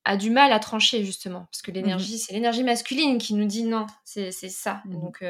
[0.05, 3.47] a du mal à trancher, justement, parce que mmh l'énergie, c'est l'énergie masculine qui nous
[3.47, 4.83] dit non, c'est ça.
[4.87, 5.25] Mmh donc,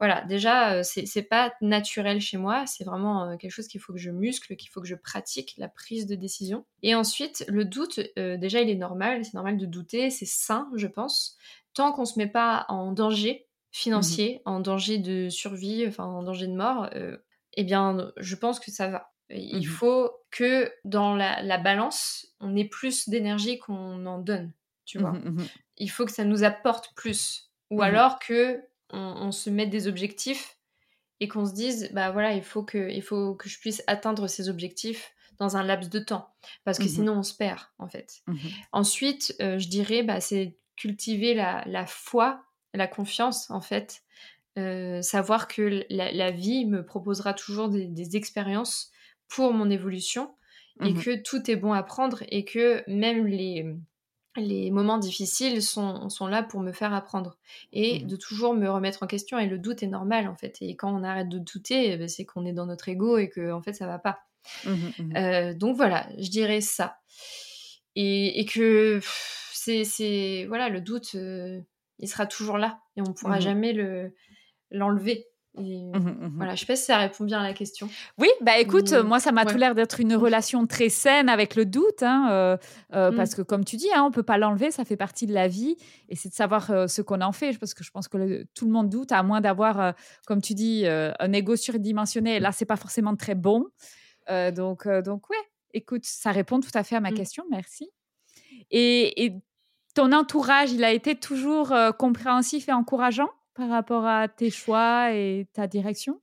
[0.00, 3.92] voilà, déjà, euh, c'est pas naturel chez moi, c'est vraiment euh, quelque chose qu'il faut
[3.92, 6.64] que je muscle, qu'il faut que je pratique, la prise de décision.
[6.82, 10.68] Et ensuite, le doute, euh, déjà, il est normal, c'est normal de douter, c'est sain,
[10.74, 11.38] je pense,
[11.74, 16.22] tant qu'on se met pas en danger financier, mmh en danger de survie, enfin en
[16.22, 16.88] danger de mort,
[17.54, 19.12] eh bien, je pense que ça va.
[19.30, 24.52] Il mmh faut que dans la, balance, on ait plus d'énergie qu'on en donne,
[24.84, 25.14] tu vois.
[25.76, 27.50] Il faut que ça nous apporte plus.
[27.70, 28.60] Ou alors que
[28.90, 30.58] on, se met des objectifs
[31.20, 34.26] et qu'on se dise, bah voilà, il faut, que, il faut que je puisse atteindre
[34.28, 36.32] ces objectifs dans un laps de temps,
[36.64, 38.22] parce que mmh sinon on se perd en fait.
[38.26, 38.36] Mmh
[38.72, 44.02] Ensuite, euh, je dirais, bah, c'est cultiver la, foi, la confiance en fait,
[44.58, 48.90] euh, savoir que la, vie me proposera toujours des, expériences
[49.28, 50.34] pour mon évolution
[50.82, 53.64] et mmh que tout est bon à prendre et que même les,
[54.36, 57.36] les moments difficiles sont, sont, là pour me faire apprendre
[57.72, 59.38] et mmh de toujours me remettre en question.
[59.38, 60.58] Et le doute est normal en fait.
[60.60, 63.28] Et quand on arrête de douter, eh ben, c'est qu'on est dans notre ego et
[63.28, 64.20] que en fait ça va pas.
[64.64, 66.98] Mmh mmh euh, donc voilà, je dirais ça.
[67.96, 69.00] Et, que
[69.52, 71.60] c'est voilà le doute, euh,
[71.98, 74.12] il sera toujours là et on pourra jamais le
[74.70, 75.28] l'enlever.
[75.56, 77.88] Et mmh mmh voilà, je sais pas si ça répond bien à la question.
[78.18, 81.64] Oui, bah écoute, moi ça m'a tout l'air d'être une relation très saine avec le
[81.64, 82.56] doute, hein, euh,
[82.92, 83.16] euh, mmh.
[83.16, 85.46] parce que comme tu dis, hein, on peut pas l'enlever, ça fait partie de la
[85.46, 85.76] vie,
[86.08, 88.66] et c'est de savoir euh, ce qu'on en fait, parce que je pense que tout
[88.66, 89.94] le monde doute, à moins d'avoir,
[90.26, 92.36] comme tu dis, un ego surdimensionné.
[92.36, 93.66] Et là, c'est pas forcément très bon.
[94.28, 95.36] donc, donc ouais,
[95.72, 97.90] écoute, ça répond tout à fait à ma question, merci.
[98.70, 99.34] Et, et,
[99.94, 103.30] ton entourage, il a été toujours compréhensif et encourageant?
[103.54, 106.20] Par rapport à tes choix et ta direction?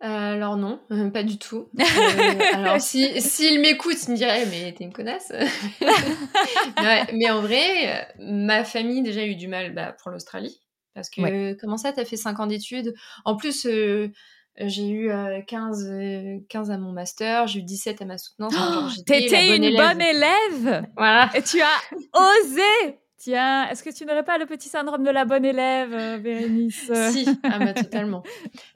[0.00, 0.80] Alors non,
[1.12, 1.68] pas du tout.
[1.78, 5.32] Euh, alors s'il si, m'écoute, il me dirait mais t'es une connasse.
[7.12, 10.60] mais en vrai, ma famille déjà eu du mal bah, pour l'Australie
[10.94, 12.94] parce que comment ça t'as fait 5 ans d'études?
[13.24, 14.08] En plus euh,
[14.60, 15.10] j'ai eu
[15.46, 15.90] 15,
[16.48, 18.54] 15 à mon master, j'ai eu 17 à ma soutenance.
[18.56, 21.30] Oh, T'étais une bonne élève Voilà.
[21.34, 25.24] Et tu as osé Tiens, est-ce que tu n'aurais pas le petit syndrome de la
[25.24, 26.88] bonne élève, euh, Bérénice?
[27.10, 28.22] Si, ah bah, totalement.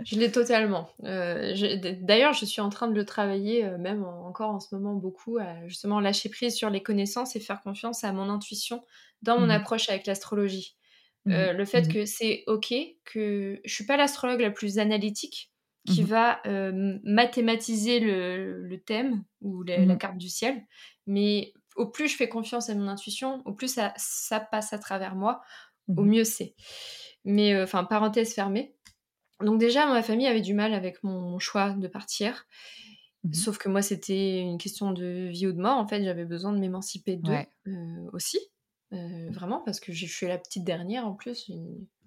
[0.04, 0.88] Je l'ai totalement.
[1.04, 1.54] Euh,
[2.00, 5.38] d'ailleurs, je suis en train de le travailler, euh, même encore en ce moment, beaucoup,
[5.38, 8.82] à justement lâcher prise sur les connaissances et faire confiance à mon intuition
[9.22, 10.76] dans mon mmh approche avec l'astrologie.
[11.24, 12.74] Mmh le fait mmh que c'est OK,
[13.04, 15.52] que je suis pas l'astrologue la plus analytique,
[15.86, 16.42] qui va
[17.04, 20.60] mathématiser le, thème ou la carte du ciel,
[21.06, 24.78] mais au plus je fais confiance à mon intuition, au plus ça, ça passe à
[24.78, 25.42] travers moi,
[25.88, 26.54] au mmh mieux c'est.
[27.24, 28.74] Mais euh, enfin, parenthèse fermée.
[29.40, 32.46] Donc déjà, ma famille avait du mal avec mon choix de partir.
[33.24, 35.78] Mmh Sauf que moi, c'était une question de vie ou de mort.
[35.78, 37.32] En fait, j'avais besoin de m'émanciper d'eux
[37.68, 38.38] euh, aussi.
[38.92, 41.50] Euh, vraiment, parce que je suis la petite dernière en plus.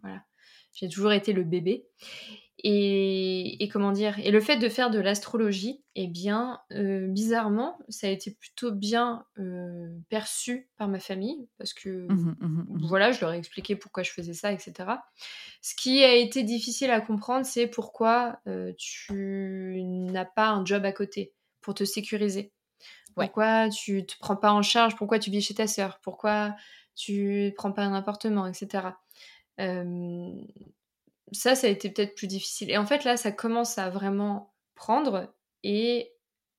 [0.01, 0.23] Voilà.
[0.73, 1.87] J'ai toujours été le bébé.
[2.63, 8.07] Et, comment dire Et le fait de faire de l'astrologie, eh bien, euh, bizarrement, ça
[8.07, 13.11] a été plutôt bien euh, perçu par ma famille, parce que, mmh mmh mmh voilà,
[13.11, 14.89] je leur ai expliqué pourquoi je faisais ça, etc.
[15.61, 20.85] Ce qui a été difficile à comprendre, c'est pourquoi euh, tu n'as pas un job
[20.85, 22.53] à côté pour te sécuriser.
[23.15, 26.55] Pourquoi tu te prends pas en charge Pourquoi tu vis chez ta sœur Pourquoi
[26.95, 28.89] tu ne prends pas un appartement, etc
[31.31, 32.69] ça, ça a été peut-être plus difficile.
[32.69, 35.33] Et en fait, là, ça commence à vraiment prendre.
[35.63, 36.15] Et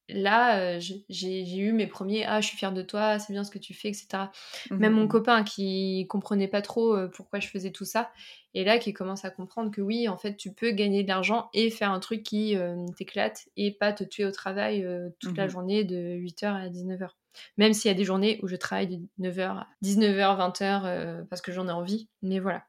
[0.09, 3.51] là, euh, j'ai eu mes premiers Ah, je suis fière de toi, c'est bien ce
[3.51, 4.31] que tu fais, etc.
[4.71, 8.11] Mmh Même mon mmh copain qui comprenait pas trop euh, pourquoi je faisais tout ça,
[8.55, 11.51] et là, qui commence à comprendre que oui, en fait, tu peux gagner de l'argent
[11.53, 14.87] et faire un truc qui euh, t'éclate et pas te tuer au travail
[15.21, 17.11] toute la mmh journée de 8h à 19h.
[17.59, 21.43] Même s'il y a des journées où je travaille de 9h à 19h, 20h parce
[21.43, 22.09] que j'en ai envie.
[22.23, 22.64] Mais voilà.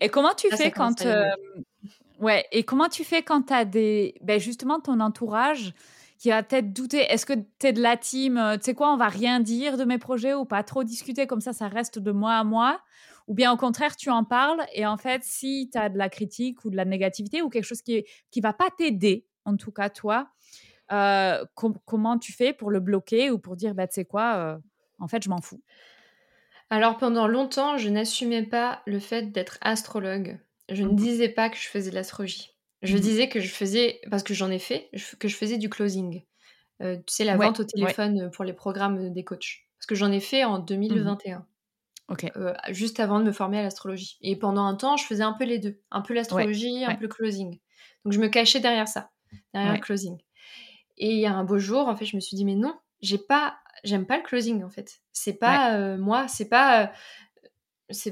[0.00, 1.24] Et comment tu fais quand euh,
[2.18, 5.72] ouais et comment tu fais quand tu as des ben justement ton entourage
[6.18, 8.92] qui a peut-être douté est-ce que tu es de la team euh, tu sais quoi
[8.92, 11.98] on va rien dire de mes projets ou pas trop discuter comme ça ça reste
[11.98, 12.80] de moi à moi?
[13.26, 16.08] Ou bien au contraire tu en parles et en fait si tu as de la
[16.08, 19.72] critique ou de la négativité ou quelque chose qui qui va pas t'aider en tout
[19.72, 20.28] cas toi
[20.92, 21.44] euh,
[21.86, 24.58] comment tu fais pour le bloquer ou pour dire bah tu sais quoi
[24.98, 25.62] en fait je m'en fous?
[26.70, 30.38] Alors pendant longtemps, je n'assumais pas le fait d'être astrologue.
[30.70, 32.50] Je ne mmh disais pas que je faisais de l'astrologie.
[32.82, 35.68] Je mmh disais que je faisais, parce que j'en ai fait, que je faisais du
[35.68, 36.22] closing.
[36.82, 39.66] Euh, tu sais, la vente au téléphone pour les programmes des coachs.
[39.78, 41.38] Parce que j'en ai fait en 2021.
[41.38, 41.44] Mmh
[42.36, 44.18] euh, juste avant de me former à l'astrologie.
[44.20, 45.80] Et pendant un temps, je faisais un peu les deux.
[45.90, 47.58] Un peu l'astrologie, un peu le closing.
[48.04, 49.10] Donc je me cachais derrière ça,
[49.54, 50.18] derrière le closing.
[50.98, 52.74] Et il y a un beau jour, en fait, je me suis dit, mais non,
[53.00, 55.00] j'ai pas j'aime pas le closing en fait.
[55.12, 56.84] C'est pas euh, moi, c'est pas.
[56.84, 58.10] Euh,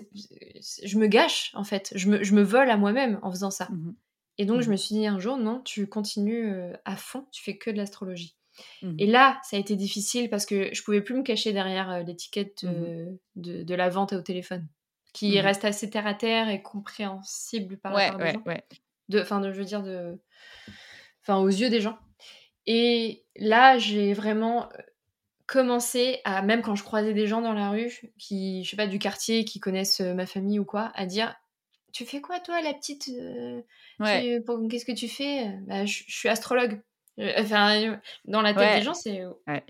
[0.85, 1.93] je me gâche en fait.
[1.97, 3.69] Je me, je me vole à moi-même en faisant ça.
[3.71, 3.95] Mmh
[4.39, 7.27] Et donc, je mmh me suis dit un jour, non, tu continues euh, à fond,
[7.33, 8.37] tu fais que de l'astrologie.
[8.83, 12.05] Mmh et là, ça a été difficile parce que je pouvais plus me cacher derrière
[12.05, 14.69] l'étiquette de, de, la vente au téléphone,
[15.15, 18.45] qui reste assez terre à terre et compréhensible par rapport aux gens.
[19.09, 20.19] De, enfin, je veux dire, de,
[21.23, 21.99] enfin, aux yeux des gens.
[22.67, 24.69] Et là, j'ai vraiment
[25.53, 28.87] commencé à, même quand je croisais des gens dans la rue, qui, je sais pas,
[28.87, 31.37] du quartier, qui connaissent euh, ma famille ou quoi, à dire
[31.93, 33.61] Tu fais quoi, toi, la petite euh,
[33.99, 35.51] Qu'est-ce que tu fais?
[35.67, 36.81] Bah, je, suis astrologue.
[37.19, 39.21] Euh, enfin, dans la tête des gens, c'est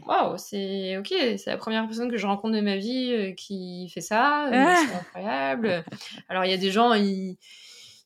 [0.06, 4.00] waouh, c'est ok, c'est la première personne que je rencontre de ma vie qui fait
[4.00, 4.76] ça, ah.
[4.76, 5.84] c'est incroyable.
[6.28, 7.38] Alors, il y a des gens, ils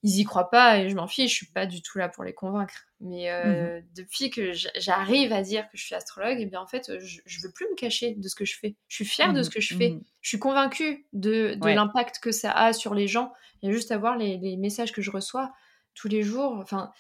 [0.03, 2.25] ils y croient pas et je m'en fiche, je suis pas du tout là pour
[2.25, 2.86] les convaincre.
[3.01, 6.61] Mais euh, mmh depuis que j'arrive à dire que je suis astrologue, et eh bien
[6.61, 8.75] en fait, je, je, veux plus me cacher de ce que je fais.
[8.89, 9.91] Je suis fière de mmh ce que je fais.
[9.91, 13.33] Mmh je suis convaincue de, de l'impact que ça a sur les gens.
[13.63, 15.53] Il y a juste à voir les, les messages que je reçois
[15.95, 16.59] tous les jours.
[16.61, 16.91] Enfin,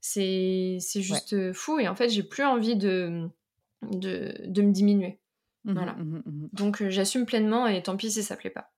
[0.00, 1.78] c'est juste fou.
[1.78, 3.28] Et en fait, j'ai plus envie de,
[3.82, 5.18] de, de me diminuer.
[5.64, 5.96] voilà.
[6.52, 8.72] Donc, euh, j'assume pleinement et tant pis si ça plaît pas.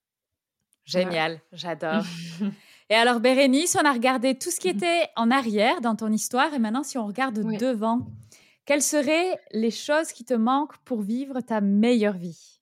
[0.84, 2.04] Génial, j'adore.
[2.93, 6.53] Et alors, Bérénice, on a regardé tout ce qui était en arrière dans ton histoire.
[6.53, 8.01] Et maintenant, si on regarde devant,
[8.66, 12.61] quelles seraient les choses qui te manquent pour vivre ta meilleure vie?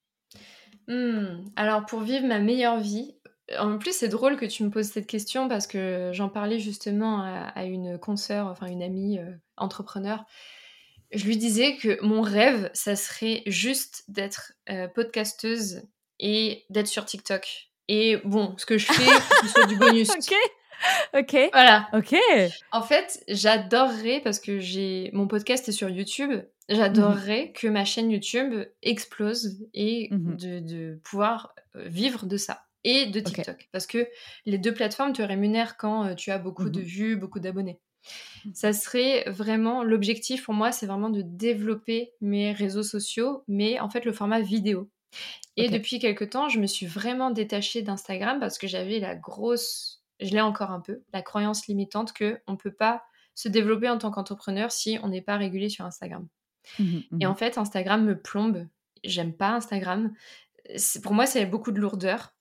[0.87, 3.17] Hmm, Alors, pour vivre ma meilleure vie,
[3.59, 7.25] en plus, c'est drôle que tu me poses cette question parce que j'en parlais justement
[7.25, 10.25] à, une consoeur, enfin une amie euh, entrepreneur.
[11.11, 15.83] Je lui disais que mon rêve, ça serait juste d'être euh, podcasteuse
[16.21, 17.70] et d'être sur TikTok.
[17.93, 19.11] Et bon, ce que je fais,
[19.43, 20.11] ce soit du bonus.
[20.17, 20.33] ok.
[21.13, 21.37] Ok.
[21.53, 21.89] Voilà.
[21.93, 22.15] Ok.
[22.71, 26.31] En fait, j'adorerais, parce que j'ai mon podcast est sur YouTube,
[26.69, 27.53] j'adorerais mhm.
[27.53, 30.37] que ma chaîne YouTube explose et mhm.
[30.37, 32.63] de, pouvoir euh, vivre de ça.
[32.85, 33.69] Et de TikTok.
[33.73, 34.07] Parce que
[34.47, 36.87] les deux plateformes te rémunèrent quand euh, tu as beaucoup de mhm.
[36.87, 37.81] vues, beaucoup d'abonnés.
[38.55, 43.91] Ça serait vraiment l'objectif pour moi, c'est vraiment de développer mes réseaux sociaux, mais en
[43.91, 44.89] fait le format vidéo.
[45.57, 50.03] Et depuis quelques temps, je me suis vraiment détachée d'Instagram parce que j'avais la grosse,
[50.21, 53.03] je l'ai encore un peu, la croyance limitante que on peut pas
[53.35, 56.27] se développer en tant qu'entrepreneur si on n'est pas régulé sur Instagram.
[56.79, 58.67] Mmh Et en mmh fait, Instagram me plombe.
[59.05, 60.13] J'aime pas Instagram.
[61.03, 62.35] Pour moi, c'est beaucoup de lourdeur.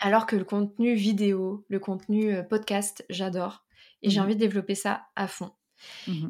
[0.00, 3.64] Alors que le contenu vidéo, le contenu euh, podcast, j'adore.
[4.02, 5.52] Et j'ai mmh envie de développer ça à fond.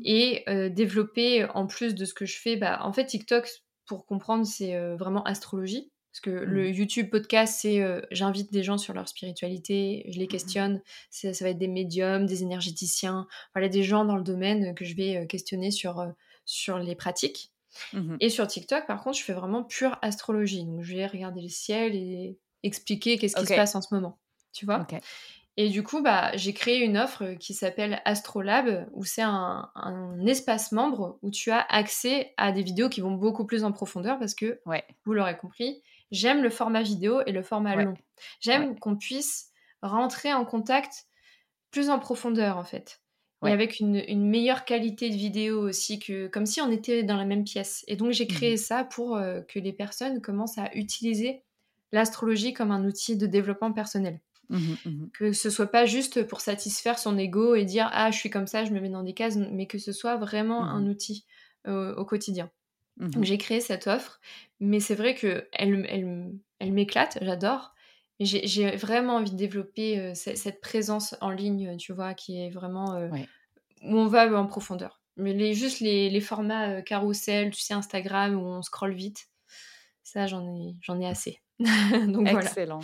[0.04, 3.48] Et euh, développer, en plus de ce que je fais, bah, en fait, TikTok,
[3.86, 5.90] pour comprendre, c'est euh, vraiment astrologie.
[6.12, 6.74] Parce que le mmh.
[6.74, 10.82] YouTube podcast, c'est euh, j'invite des gens sur leur spiritualité, je les mmh questionne.
[11.10, 14.96] Ça, va être des médiums, des énergéticiens, voilà, des gens dans le domaine que je
[14.96, 16.10] vais euh, questionner sur,
[16.46, 17.52] sur les pratiques.
[17.92, 20.64] Mmh et sur TikTok, par contre, je fais vraiment pure astrologie.
[20.64, 24.18] Donc, je vais regarder le ciel et expliquer qu'est-ce qui se passe en ce moment.
[24.54, 24.86] Tu vois?
[25.58, 29.70] Et du coup, bah, j'ai créé une offre qui s'appelle Astrolab, où c'est un,
[30.26, 34.18] espace membre où tu as accès à des vidéos qui vont beaucoup plus en profondeur
[34.18, 34.60] parce que,
[35.04, 37.94] vous l'aurez compris, J'aime le format vidéo et le format long.
[38.40, 39.50] J'aime qu'on puisse
[39.82, 41.06] rentrer en contact
[41.70, 43.00] plus en profondeur en fait.
[43.44, 47.24] Et avec une, meilleure qualité de vidéo aussi, que, comme si on était dans la
[47.24, 47.84] même pièce.
[47.86, 51.42] Et donc j'ai créé mmh ça pour euh, que les personnes commencent à utiliser
[51.92, 54.20] l'astrologie comme un outil de développement personnel.
[54.48, 58.18] Mmh mmh que ce soit pas juste pour satisfaire son ego et dire ah je
[58.18, 60.86] suis comme ça, je me mets dans des cases, mais que ce soit vraiment un
[60.86, 61.24] outil
[61.66, 62.50] euh, au quotidien.
[62.98, 64.20] Donc j'ai créé cette offre,
[64.58, 67.74] mais c'est vrai que elle, elle, elle m'éclate, j'adore.
[68.20, 72.94] J'ai vraiment envie de développer euh, cette, présence en ligne, tu vois, qui est vraiment
[72.94, 73.08] euh,
[73.82, 75.02] où on va en profondeur.
[75.18, 79.28] Mais les, juste les, les formats carousel, tu sais, Instagram, où on scrolle vite,
[80.02, 81.42] ça, j'en ai, j'en ai assez.
[81.58, 82.80] Donc Excellent.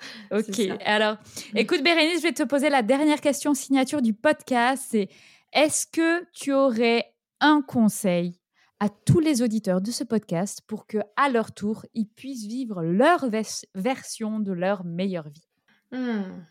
[0.30, 1.58] Ok, alors, mmh.
[1.58, 4.84] écoute Bérénice, je vais te poser la dernière question signature du podcast.
[4.90, 5.08] C'est
[5.52, 8.38] est-ce que tu aurais un conseil
[8.80, 12.82] à tous les auditeurs de ce podcast pour que, à leur tour, ils puissent vivre
[12.82, 13.28] leur
[13.74, 15.48] version de leur meilleure vie?
[15.90, 16.44] Hmm.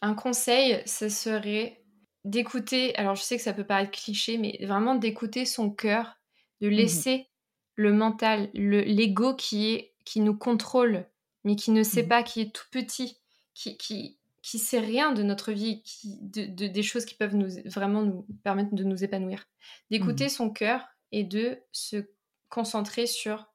[0.00, 1.82] Un conseil, ce serait
[2.24, 6.18] d'écouter, alors je sais que ça peut paraître cliché, mais vraiment d'écouter son cœur,
[6.60, 7.26] de mmh laisser
[7.74, 11.06] le mental, l'ego qui, est, qui nous contrôle,
[11.44, 13.18] mais qui ne sait mmh pas, qui est tout petit,
[13.54, 17.48] qui, qui, qui sait rien de notre vie, qui, de, des choses qui peuvent nous,
[17.66, 19.46] vraiment nous permettre de nous épanouir.
[19.90, 22.08] D'écouter mmh son cœur et de se
[22.48, 23.46] concentrer sur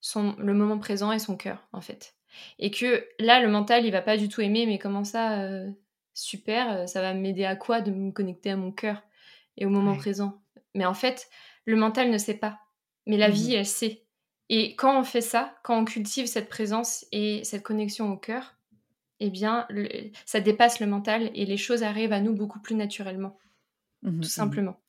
[0.00, 2.14] son, le moment présent et son cœur, en fait.
[2.58, 5.70] Et que là, le mental, il va pas du tout aimer, mais comment ça, euh,
[6.14, 9.02] super, euh, ça va m'aider à quoi de me connecter à mon cœur
[9.56, 10.40] et au moment présent?
[10.74, 11.28] Mais en fait,
[11.64, 12.60] le mental ne sait pas,
[13.06, 14.04] mais la mmh vie, elle sait.
[14.50, 18.56] Et quand on fait ça, quand on cultive cette présence et cette connexion au cœur,
[19.20, 19.68] eh bien,
[20.26, 23.38] ça dépasse le mental et les choses arrivent à nous beaucoup plus naturellement,
[24.02, 24.80] mmh tout mmh simplement.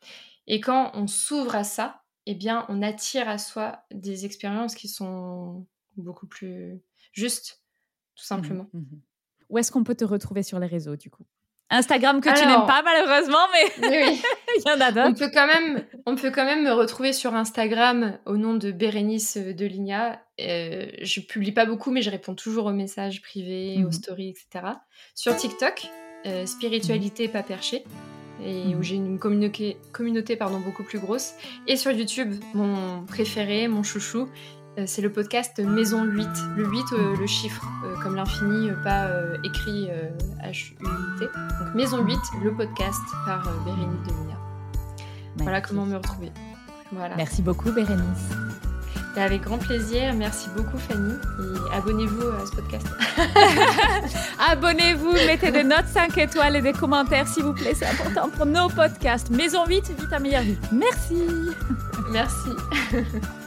[0.48, 4.90] Et quand on s'ouvre à ça, eh bien, on attire à soi des expériences qui
[4.90, 6.82] sont beaucoup plus
[7.14, 7.64] justes,
[8.16, 8.72] tout mmh simplement.
[8.74, 9.02] Mmh
[9.50, 11.26] Où est-ce qu'on peut te retrouver sur les réseaux, du coup?
[11.72, 13.88] Instagram que tu n'aimes pas malheureusement, mais
[14.58, 15.08] il y en a d'autres.
[15.08, 18.72] On peut quand même, on peut quand même me retrouver sur Instagram au nom de
[18.72, 20.20] Bérénice de Ligna.
[20.42, 24.30] Euh, je publie pas beaucoup, mais je réponds toujours aux messages privés, aux mmh stories,
[24.30, 24.66] etc.
[25.16, 25.88] Sur TikTok,
[26.26, 27.84] euh, spiritualité pas perchée
[28.44, 28.84] et où mhm.
[28.84, 31.34] j'ai une communauté, communauté pardon, beaucoup plus grosse.
[31.68, 34.28] Et sur YouTube, mon préféré, mon chouchou,
[34.86, 36.28] c'est le podcast Maison 8.
[36.56, 39.10] Le 8, euh, le chiffre, euh, comme l'infini, pas
[39.44, 39.90] écrit
[40.44, 41.26] H-U-T.
[41.26, 44.38] Donc Maison 8, le podcast par Bérénice Delina.
[45.38, 46.32] Voilà comment me retrouver.
[46.92, 47.16] Voilà.
[47.16, 48.30] Merci beaucoup Bérénice.
[49.18, 50.14] Avec grand plaisir.
[50.14, 51.14] Merci beaucoup, Fanny.
[51.14, 52.88] Et abonnez-vous à ce podcast.
[54.52, 57.74] abonnez-vous, mettez des notes 5 étoiles et des commentaires, s'il vous plaît.
[57.76, 59.30] C'est important pour nos podcasts.
[59.30, 60.58] Maison vite, vite à meilleure vie.
[60.72, 61.24] Merci.
[62.12, 62.50] Merci.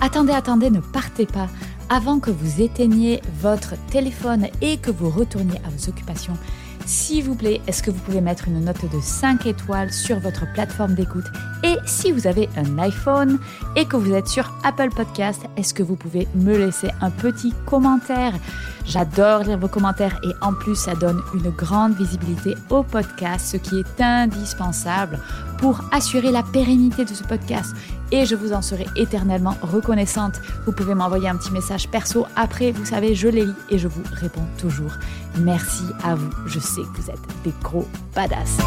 [0.00, 1.48] attendez, attendez, ne partez pas.
[1.88, 6.36] avant que vous éteigniez votre téléphone et que vous retourniez à vos occupations,
[6.86, 10.44] s'il vous plaît, est-ce que vous pouvez mettre une note de 5 étoiles sur votre
[10.52, 11.24] plateforme d'écoute?
[11.64, 13.40] Et si vous avez un iPhone
[13.74, 17.52] et que vous êtes sur Apple Podcast, est-ce que vous pouvez me laisser un petit
[17.66, 18.34] commentaire?
[18.84, 23.56] J'adore lire vos commentaires et en plus ça donne une grande visibilité au podcast, ce
[23.56, 25.18] qui est indispensable
[25.58, 27.74] pour assurer la pérennité de ce podcast
[28.12, 30.40] et je vous en serai éternellement reconnaissante.
[30.64, 33.88] Vous pouvez m'envoyer un petit message perso après, vous savez, je les lis et je
[33.88, 34.92] vous réponds toujours.
[35.38, 38.58] Merci à vous, je sais que vous êtes des gros badass.